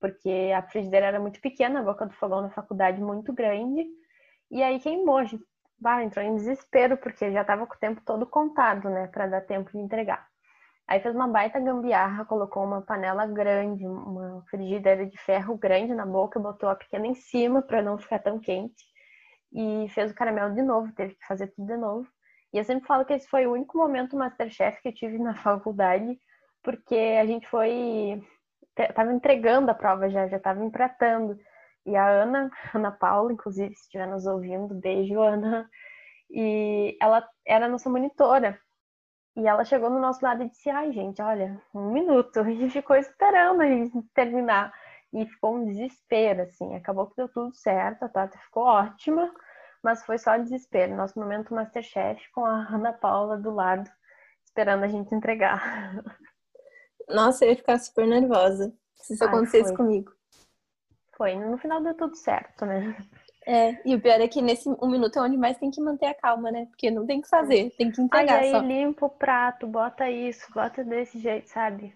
Porque 0.00 0.52
a 0.54 0.62
frigideira 0.62 1.06
era 1.06 1.20
muito 1.20 1.40
pequena, 1.40 1.80
a 1.80 1.82
boca 1.82 2.06
do 2.06 2.12
fogão 2.14 2.42
na 2.42 2.50
faculdade 2.50 3.00
muito 3.00 3.32
grande. 3.32 3.86
E 4.50 4.62
aí 4.62 4.78
queimou. 4.80 5.18
A 5.18 5.24
gente 5.24 5.44
bah, 5.78 6.02
entrou 6.02 6.24
em 6.24 6.36
desespero, 6.36 6.96
porque 6.98 7.32
já 7.32 7.40
estava 7.42 7.66
com 7.66 7.74
o 7.74 7.78
tempo 7.78 8.02
todo 8.04 8.26
contado, 8.26 8.90
né? 8.90 9.06
Para 9.08 9.26
dar 9.26 9.40
tempo 9.42 9.70
de 9.70 9.78
entregar. 9.78 10.28
Aí 10.86 11.00
fez 11.00 11.14
uma 11.14 11.28
baita 11.28 11.60
gambiarra, 11.60 12.24
colocou 12.24 12.64
uma 12.64 12.82
panela 12.82 13.24
grande, 13.24 13.86
uma 13.86 14.44
frigideira 14.50 15.06
de 15.06 15.16
ferro 15.18 15.56
grande 15.56 15.94
na 15.94 16.04
boca, 16.04 16.40
botou 16.40 16.68
a 16.68 16.74
pequena 16.74 17.06
em 17.06 17.14
cima 17.14 17.62
para 17.62 17.80
não 17.80 17.96
ficar 17.96 18.18
tão 18.18 18.40
quente. 18.40 18.84
E 19.52 19.88
fez 19.90 20.10
o 20.10 20.14
caramelo 20.14 20.54
de 20.54 20.62
novo, 20.62 20.92
teve 20.92 21.14
que 21.14 21.26
fazer 21.26 21.46
tudo 21.48 21.66
de 21.66 21.76
novo. 21.76 22.08
E 22.52 22.58
eu 22.58 22.64
sempre 22.64 22.86
falo 22.86 23.04
que 23.04 23.12
esse 23.12 23.28
foi 23.28 23.46
o 23.46 23.52
único 23.52 23.78
momento 23.78 24.16
Masterchef 24.16 24.80
que 24.82 24.88
eu 24.88 24.94
tive 24.94 25.18
na 25.18 25.34
faculdade, 25.36 26.18
porque 26.62 26.96
a 27.20 27.26
gente 27.26 27.46
foi. 27.48 28.22
Tava 28.94 29.12
entregando 29.12 29.70
a 29.70 29.74
prova 29.74 30.08
já, 30.08 30.26
já 30.28 30.38
tava 30.38 30.64
empratando. 30.64 31.38
E 31.86 31.96
a 31.96 32.06
Ana, 32.08 32.50
Ana 32.74 32.90
Paula, 32.90 33.32
inclusive, 33.32 33.74
se 33.74 33.82
estiver 33.82 34.06
nos 34.06 34.26
ouvindo, 34.26 34.74
beijo, 34.74 35.20
Ana. 35.20 35.68
E 36.30 36.96
ela 37.00 37.26
era 37.46 37.68
nossa 37.68 37.88
monitora. 37.90 38.58
E 39.36 39.46
ela 39.46 39.64
chegou 39.64 39.90
no 39.90 40.00
nosso 40.00 40.24
lado 40.24 40.42
e 40.42 40.48
disse: 40.48 40.70
Ai, 40.70 40.92
gente, 40.92 41.22
olha, 41.22 41.60
um 41.74 41.92
minuto. 41.92 42.42
Gente 42.44 42.70
ficou 42.70 42.96
esperando 42.96 43.62
a 43.62 43.66
gente 43.66 44.02
terminar. 44.14 44.72
E 45.12 45.26
ficou 45.26 45.56
um 45.56 45.64
desespero, 45.66 46.42
assim. 46.42 46.74
Acabou 46.74 47.08
que 47.08 47.16
deu 47.16 47.28
tudo 47.28 47.54
certo, 47.54 48.04
a 48.04 48.08
torta 48.08 48.38
ficou 48.38 48.64
ótima 48.64 49.32
mas 49.82 50.04
foi 50.04 50.18
só 50.18 50.36
desespero. 50.36 50.96
Nosso 50.96 51.18
momento 51.18 51.54
Masterchef 51.54 52.20
com 52.32 52.44
a 52.44 52.66
Ana 52.68 52.92
Paula 52.92 53.36
do 53.36 53.50
lado, 53.50 53.90
esperando 54.44 54.84
a 54.84 54.88
gente 54.88 55.14
entregar. 55.14 56.02
Nossa, 57.08 57.44
eu 57.44 57.50
ia 57.50 57.56
ficar 57.56 57.78
super 57.78 58.06
nervosa 58.06 58.72
se 58.94 59.14
isso 59.14 59.24
Ai, 59.24 59.30
acontecesse 59.30 59.68
foi. 59.68 59.76
comigo. 59.76 60.12
Foi, 61.16 61.34
no 61.34 61.58
final 61.58 61.82
deu 61.82 61.94
tudo 61.94 62.16
certo, 62.16 62.64
né? 62.64 62.96
É, 63.46 63.80
e 63.84 63.94
o 63.94 64.00
pior 64.00 64.20
é 64.20 64.28
que 64.28 64.40
nesse 64.40 64.68
um 64.68 64.88
minuto 64.88 65.18
é 65.18 65.22
onde 65.22 65.36
mais 65.36 65.58
tem 65.58 65.70
que 65.70 65.80
manter 65.80 66.06
a 66.06 66.14
calma, 66.14 66.50
né? 66.50 66.66
Porque 66.66 66.90
não 66.90 67.06
tem 67.06 67.20
que 67.20 67.28
fazer, 67.28 67.70
tem 67.76 67.90
que 67.90 68.00
entregar 68.00 68.38
Ai, 68.38 68.44
aí 68.44 68.50
só. 68.50 68.58
limpa 68.58 69.06
o 69.06 69.10
prato, 69.10 69.66
bota 69.66 70.10
isso, 70.10 70.46
bota 70.52 70.84
desse 70.84 71.18
jeito, 71.18 71.48
sabe? 71.48 71.94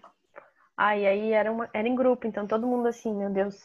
Ai, 0.75 1.05
aí 1.05 1.31
era, 1.31 1.51
uma, 1.51 1.69
era 1.73 1.87
em 1.87 1.95
grupo, 1.95 2.27
então 2.27 2.45
todo 2.45 2.67
mundo 2.67 2.87
assim, 2.87 3.13
meu 3.13 3.29
Deus, 3.29 3.55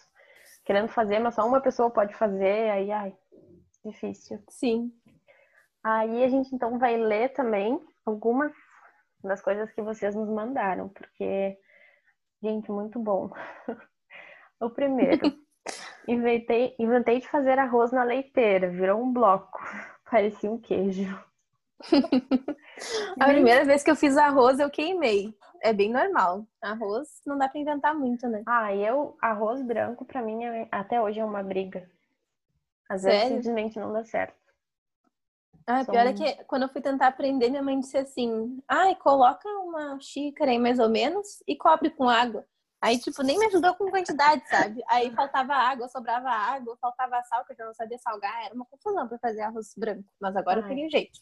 querendo 0.65 0.89
fazer, 0.89 1.19
mas 1.19 1.35
só 1.35 1.47
uma 1.47 1.61
pessoa 1.61 1.91
pode 1.91 2.15
fazer, 2.15 2.71
aí, 2.71 2.93
ai, 2.93 3.15
Difícil. 3.85 4.43
Sim. 4.49 4.93
Aí 5.83 6.23
a 6.23 6.29
gente 6.29 6.55
então 6.55 6.79
vai 6.79 6.97
ler 6.97 7.31
também 7.31 7.81
algumas 8.05 8.53
das 9.23 9.40
coisas 9.40 9.71
que 9.73 9.83
vocês 9.83 10.14
nos 10.14 10.29
mandaram, 10.29 10.88
porque, 10.88 11.59
gente, 12.43 12.71
muito 12.71 12.99
bom. 12.99 13.31
o 14.61 14.71
primeiro, 14.71 15.21
inventei, 16.09 16.75
inventei 16.79 17.21
de 17.21 17.29
fazer 17.29 17.59
arroz 17.59 17.93
na 17.93 18.05
leiteira, 18.05 18.71
virou 18.71 19.03
um 19.03 19.12
bloco, 19.12 19.61
parecia 20.11 20.51
um 20.51 20.59
queijo. 20.59 21.19
a 23.19 23.27
primeira 23.27 23.64
vez 23.64 23.83
que 23.83 23.90
eu 23.90 23.97
fiz 23.97 24.16
arroz 24.16 24.59
eu 24.59 24.71
queimei. 24.71 25.35
É 25.62 25.75
bem 25.75 25.90
normal. 25.90 26.47
Arroz 26.62 27.21
não 27.27 27.37
dá 27.37 27.47
para 27.47 27.61
inventar 27.61 27.95
muito, 27.95 28.27
né? 28.27 28.43
Ah, 28.47 28.75
eu 28.75 29.16
arroz 29.21 29.62
branco 29.62 30.07
para 30.07 30.23
mim 30.23 30.43
é, 30.43 30.66
até 30.73 31.01
hoje 31.01 31.21
é 31.21 31.25
uma 31.25 31.43
briga. 31.43 31.87
Às 32.90 33.05
vezes 33.05 33.20
Sério? 33.20 33.37
simplesmente 33.37 33.79
não 33.79 33.92
dá 33.92 34.05
certo. 34.05 34.35
Ah, 35.64 35.85
pior 35.85 36.07
é 36.07 36.12
que 36.12 36.44
quando 36.44 36.62
eu 36.62 36.68
fui 36.68 36.81
tentar 36.81 37.07
aprender, 37.07 37.48
minha 37.48 37.62
mãe 37.62 37.79
disse 37.79 37.96
assim: 37.96 38.61
ai, 38.66 38.96
coloca 38.96 39.48
uma 39.61 39.96
xícara 40.00 40.50
aí 40.50 40.59
mais 40.59 40.81
ou 40.81 40.88
menos 40.88 41.40
e 41.46 41.55
cobre 41.55 41.90
com 41.90 42.09
água. 42.09 42.44
Aí, 42.83 42.98
tipo, 42.98 43.22
nem 43.22 43.38
me 43.38 43.46
ajudou 43.46 43.74
com 43.74 43.90
quantidade, 43.90 44.42
sabe? 44.48 44.83
Aí 44.88 45.12
faltava 45.12 45.53
água, 45.53 45.87
sobrava 45.87 46.31
água, 46.31 46.76
faltava 46.81 47.22
sal, 47.24 47.44
que 47.44 47.53
eu 47.53 47.57
já 47.57 47.66
não 47.66 47.74
sabia 47.74 47.98
salgar. 47.98 48.46
Era 48.46 48.55
uma 48.55 48.64
confusão 48.64 49.07
para 49.07 49.18
fazer 49.18 49.42
arroz 49.42 49.72
branco. 49.76 50.11
Mas 50.20 50.35
agora 50.35 50.61
Ai. 50.61 50.64
eu 50.64 50.68
peguei 50.68 50.90
jeito. 50.90 51.20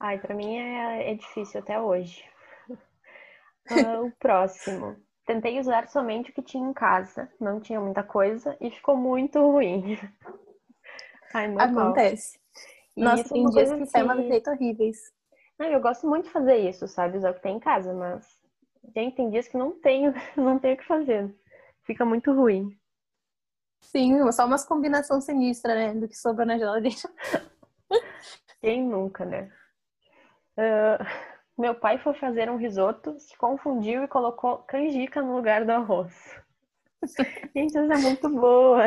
Ai, 0.00 0.18
pra 0.18 0.34
mim 0.34 0.56
é, 0.56 1.10
é 1.10 1.14
difícil 1.14 1.60
até 1.60 1.78
hoje. 1.80 2.24
uh, 2.70 4.06
o 4.06 4.12
próximo. 4.20 4.96
Tentei 5.26 5.58
usar 5.58 5.88
somente 5.88 6.30
o 6.30 6.32
que 6.32 6.40
tinha 6.40 6.66
em 6.66 6.72
casa. 6.72 7.30
Não 7.40 7.60
tinha 7.60 7.80
muita 7.80 8.04
coisa 8.04 8.56
e 8.60 8.70
ficou 8.70 8.96
muito 8.96 9.38
ruim. 9.40 9.98
Ai, 11.34 11.54
Acontece. 11.58 12.38
Nossa, 12.96 13.28
tem 13.28 13.48
dias 13.50 13.72
que 13.72 13.82
assim... 13.82 14.22
receitas 14.22 14.54
horríveis. 14.54 14.96
Não, 15.58 15.66
eu 15.66 15.80
gosto 15.80 16.06
muito 16.06 16.26
de 16.26 16.30
fazer 16.30 16.56
isso, 16.56 16.86
sabe? 16.86 17.18
Usar 17.18 17.30
o 17.30 17.34
que 17.34 17.42
tem 17.42 17.56
em 17.56 17.60
casa, 17.60 17.92
mas 17.92 18.26
gente, 18.94 19.16
tem 19.16 19.30
dias 19.30 19.48
que 19.48 19.56
não 19.56 19.72
tenho, 19.72 20.12
não 20.36 20.58
tenho 20.58 20.74
o 20.74 20.78
que 20.78 20.86
fazer. 20.86 21.34
Fica 21.84 22.04
muito 22.04 22.32
ruim. 22.32 22.76
Sim, 23.80 24.30
só 24.32 24.44
umas 24.44 24.64
combinações 24.64 25.24
sinistras, 25.24 25.76
né? 25.76 25.94
Do 25.94 26.08
que 26.08 26.16
sobra 26.16 26.44
na 26.44 26.58
geladeira. 26.58 26.96
Quem 28.60 28.82
nunca, 28.82 29.24
né? 29.24 29.50
Uh, 30.56 31.04
meu 31.56 31.74
pai 31.74 31.98
foi 31.98 32.14
fazer 32.14 32.50
um 32.50 32.56
risoto, 32.56 33.18
se 33.18 33.36
confundiu 33.36 34.04
e 34.04 34.08
colocou 34.08 34.58
canjica 34.58 35.22
no 35.22 35.36
lugar 35.36 35.64
do 35.64 35.70
arroz. 35.70 36.12
Gente, 37.54 37.78
isso 37.78 37.78
é 37.78 37.98
muito 37.98 38.28
boa. 38.28 38.84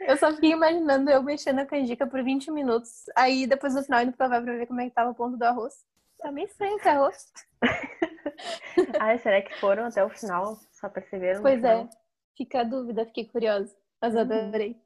Eu 0.00 0.16
só 0.16 0.32
fiquei 0.32 0.52
imaginando 0.52 1.10
eu 1.10 1.22
mexendo 1.22 1.60
a 1.60 1.66
canjica 1.66 2.06
por 2.06 2.22
20 2.22 2.50
minutos. 2.50 3.04
Aí 3.16 3.46
depois 3.46 3.74
no 3.74 3.82
final 3.82 4.02
indo 4.02 4.12
provar 4.12 4.42
pra 4.42 4.52
ver 4.56 4.66
como 4.66 4.80
é 4.80 4.84
que 4.84 4.94
tava 4.94 5.10
o 5.10 5.14
ponto 5.14 5.36
do 5.36 5.42
arroz. 5.42 5.74
Tá 6.18 6.30
meio 6.30 6.46
estranho 6.46 6.76
esse 6.76 6.88
arroz. 6.88 7.32
Ai, 9.00 9.18
será 9.18 9.42
que 9.42 9.54
foram 9.58 9.84
até 9.86 10.04
o 10.04 10.10
final? 10.10 10.58
Só 10.72 10.88
perceberam? 10.88 11.42
Pois 11.42 11.62
é. 11.64 11.88
Fica 12.36 12.60
a 12.60 12.64
dúvida, 12.64 13.06
fiquei 13.06 13.24
curiosa. 13.26 13.74
Mas 14.00 14.14
Uhum. 14.14 14.20
adorei. 14.20 14.76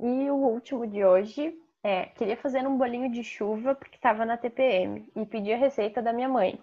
E 0.00 0.30
o 0.30 0.34
último 0.34 0.86
de 0.86 1.04
hoje 1.04 1.54
é: 1.82 2.06
queria 2.06 2.36
fazer 2.36 2.66
um 2.66 2.76
bolinho 2.76 3.10
de 3.10 3.22
chuva 3.22 3.74
porque 3.74 3.96
estava 3.96 4.24
na 4.24 4.36
TPM 4.36 5.06
e 5.14 5.26
pedi 5.26 5.52
a 5.52 5.56
receita 5.56 6.02
da 6.02 6.12
minha 6.12 6.28
mãe. 6.28 6.60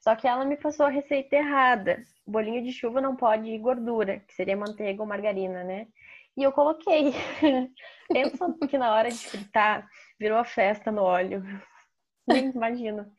Só 0.00 0.14
que 0.16 0.26
ela 0.26 0.44
me 0.44 0.56
passou 0.56 0.86
a 0.86 0.90
receita 0.90 1.36
errada. 1.36 2.02
Bolinho 2.26 2.62
de 2.62 2.72
chuva 2.72 3.00
não 3.00 3.16
pode 3.16 3.48
ir 3.50 3.58
gordura, 3.58 4.20
que 4.20 4.34
seria 4.34 4.56
manteiga 4.56 5.02
ou 5.02 5.08
margarina, 5.08 5.62
né? 5.64 5.86
E 6.36 6.42
eu 6.42 6.52
coloquei. 6.52 7.12
Pensa 8.12 8.52
que 8.68 8.76
na 8.76 8.92
hora 8.92 9.08
de 9.08 9.16
fritar 9.28 9.88
virou 10.18 10.38
a 10.38 10.44
festa 10.44 10.90
no 10.90 11.02
óleo. 11.02 11.42
Nem 12.26 12.50
imagino. 12.50 13.10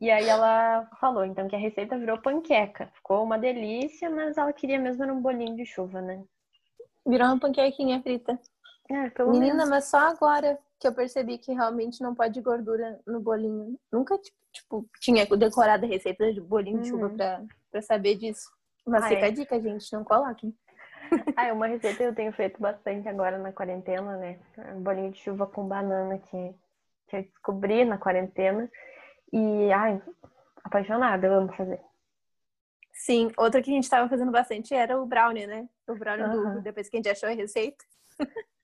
E 0.00 0.10
aí 0.10 0.26
ela 0.28 0.88
falou, 1.00 1.24
então, 1.24 1.48
que 1.48 1.56
a 1.56 1.58
receita 1.58 1.98
virou 1.98 2.20
panqueca. 2.20 2.90
Ficou 2.94 3.22
uma 3.22 3.38
delícia, 3.38 4.08
mas 4.10 4.36
ela 4.38 4.52
queria 4.52 4.78
mesmo 4.78 5.02
era 5.02 5.12
um 5.12 5.20
bolinho 5.20 5.56
de 5.56 5.66
chuva, 5.66 6.00
né? 6.00 6.22
Virou 7.06 7.28
uma 7.28 7.38
panquequinha 7.40 8.00
frita. 8.02 8.38
É, 8.90 9.10
pelo 9.10 9.30
Menina, 9.30 9.54
menos. 9.54 9.68
mas 9.70 9.84
só 9.86 9.98
agora 9.98 10.58
que 10.78 10.86
eu 10.88 10.94
percebi 10.94 11.38
que 11.38 11.52
realmente 11.52 12.00
não 12.02 12.14
pode 12.14 12.40
gordura 12.40 12.98
no 13.06 13.20
bolinho. 13.20 13.78
Nunca, 13.92 14.18
tipo, 14.52 14.88
tinha 15.00 15.26
decorado 15.26 15.84
a 15.84 15.88
receita 15.88 16.32
de 16.32 16.40
bolinho 16.40 16.80
de 16.80 16.88
chuva 16.88 17.06
Uhum. 17.08 17.16
pra, 17.16 17.42
pra 17.70 17.82
saber 17.82 18.16
disso. 18.16 18.48
Mas 18.86 19.04
Ah, 19.04 19.08
fica 19.08 19.26
é. 19.26 19.28
a 19.28 19.30
dica, 19.30 19.60
gente, 19.60 19.92
não 19.92 20.02
coloquem. 20.04 20.54
Ah, 21.36 21.46
é 21.46 21.52
uma 21.52 21.66
receita 21.66 21.96
que 21.96 22.02
eu 22.04 22.14
tenho 22.14 22.32
feito 22.32 22.60
bastante 22.60 23.08
agora 23.08 23.38
na 23.38 23.52
quarentena, 23.52 24.16
né? 24.16 24.38
Um 24.74 24.82
bolinho 24.82 25.10
de 25.10 25.18
chuva 25.18 25.46
com 25.46 25.66
banana 25.66 26.18
que, 26.18 26.54
que 27.08 27.16
eu 27.16 27.22
descobri 27.22 27.84
na 27.84 27.98
quarentena. 27.98 28.70
E, 29.32 29.72
ai, 29.72 30.02
apaixonada, 30.64 31.26
eu 31.26 31.34
amo 31.34 31.52
fazer. 31.54 31.80
Sim, 32.92 33.30
outra 33.36 33.62
que 33.62 33.70
a 33.70 33.74
gente 33.74 33.88
tava 33.88 34.08
fazendo 34.08 34.30
bastante 34.30 34.74
era 34.74 35.00
o 35.00 35.06
brownie, 35.06 35.46
né? 35.46 35.68
O 35.88 35.94
brownie 35.94 36.24
do 36.24 36.36
Aham. 36.36 36.50
Hugo, 36.50 36.60
depois 36.62 36.88
que 36.88 36.96
a 36.96 36.98
gente 36.98 37.08
achou 37.08 37.28
a 37.28 37.32
receita. 37.32 37.84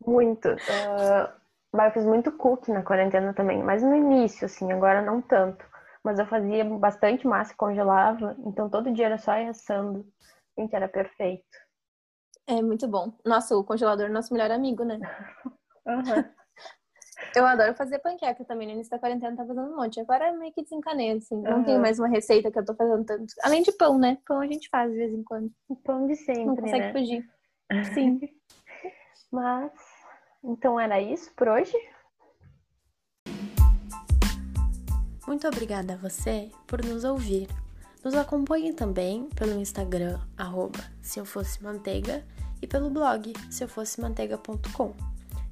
Muito. 0.05 0.49
Ah, 0.69 1.35
mas 1.73 1.87
eu 1.87 1.93
fiz 1.93 2.05
muito 2.05 2.33
cookie 2.33 2.71
na 2.71 2.83
quarentena 2.83 3.33
também, 3.33 3.63
mas 3.63 3.83
no 3.83 3.95
início, 3.95 4.47
assim, 4.47 4.71
agora 4.73 5.01
não 5.03 5.23
tanto. 5.23 5.65
Mas 6.03 6.19
eu 6.19 6.27
fazia 6.27 6.65
bastante 6.65 7.27
massa 7.27 7.53
e 7.53 7.57
congelava, 7.57 8.37
então 8.45 8.69
todo 8.69 8.93
dia 8.93 9.07
era 9.07 9.19
só 9.19 9.33
assando. 9.33 10.07
Gente, 10.57 10.75
era 10.75 10.89
perfeito. 10.89 11.45
É 12.47 12.63
muito 12.63 12.87
bom. 12.87 13.13
Nossa, 13.25 13.57
o 13.57 13.65
congelador 13.65 14.07
é 14.07 14.09
nosso 14.09 14.33
melhor 14.33 14.51
amigo, 14.51 14.85
né? 14.85 14.99
Aham. 15.87 16.31
Eu 17.35 17.45
adoro 17.45 17.75
fazer 17.75 17.99
panqueca 17.99 18.45
também. 18.45 18.67
No 18.67 18.75
início 18.75 18.91
da 18.91 18.99
quarentena 18.99 19.37
tá 19.37 19.45
fazendo 19.45 19.71
um 19.71 19.77
monte. 19.77 20.01
Agora 20.01 20.33
meio 20.33 20.53
que 20.53 20.63
desencanei, 20.63 21.13
assim. 21.13 21.37
Não 21.43 21.53
Aham. 21.53 21.65
tenho 21.65 21.81
mais 21.81 21.99
uma 21.99 22.09
receita 22.09 22.51
que 22.51 22.59
eu 22.59 22.65
tô 22.65 22.75
fazendo 22.75 23.05
tanto. 23.05 23.27
Além 23.43 23.63
de 23.63 23.73
pão, 23.73 23.99
né? 23.99 24.19
Pão 24.27 24.41
a 24.41 24.47
gente 24.47 24.69
faz 24.71 24.91
de 24.91 24.97
vez 24.97 25.13
em 25.13 25.23
quando. 25.23 25.51
O 25.69 25.77
pão 25.77 26.07
de 26.07 26.17
sempre, 26.17 26.47
Não 26.47 26.57
consegue 26.57 26.87
né? 26.87 26.93
fugir. 26.93 27.29
Sim. 27.95 28.21
Mas, 29.31 29.73
então 30.43 30.81
era 30.81 31.01
isso 31.01 31.31
por 31.35 31.49
hoje? 31.49 31.77
Muito 35.27 35.47
obrigada 35.49 35.95
a 35.95 35.97
você 35.97 36.51
por 36.67 36.85
nos 36.85 37.05
ouvir. 37.05 37.49
Nos 38.07 38.15
acompanhe 38.15 38.73
também 38.73 39.29
pelo 39.31 39.59
Instagram, 39.59 40.21
arroba 40.39 40.79
se 41.03 41.19
eu 41.19 41.25
fosse 41.25 41.61
manteiga, 41.61 42.25
e 42.63 42.67
pelo 42.67 42.89
blog 42.89 43.33
seufossemanteiga.com. 43.51 44.95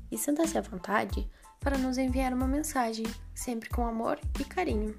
E 0.08 0.16
sinta-se 0.16 0.56
à 0.56 0.60
vontade 0.60 1.28
para 1.58 1.76
nos 1.76 1.98
enviar 1.98 2.32
uma 2.32 2.46
mensagem, 2.46 3.06
sempre 3.34 3.68
com 3.68 3.84
amor 3.84 4.20
e 4.38 4.44
carinho. 4.44 4.96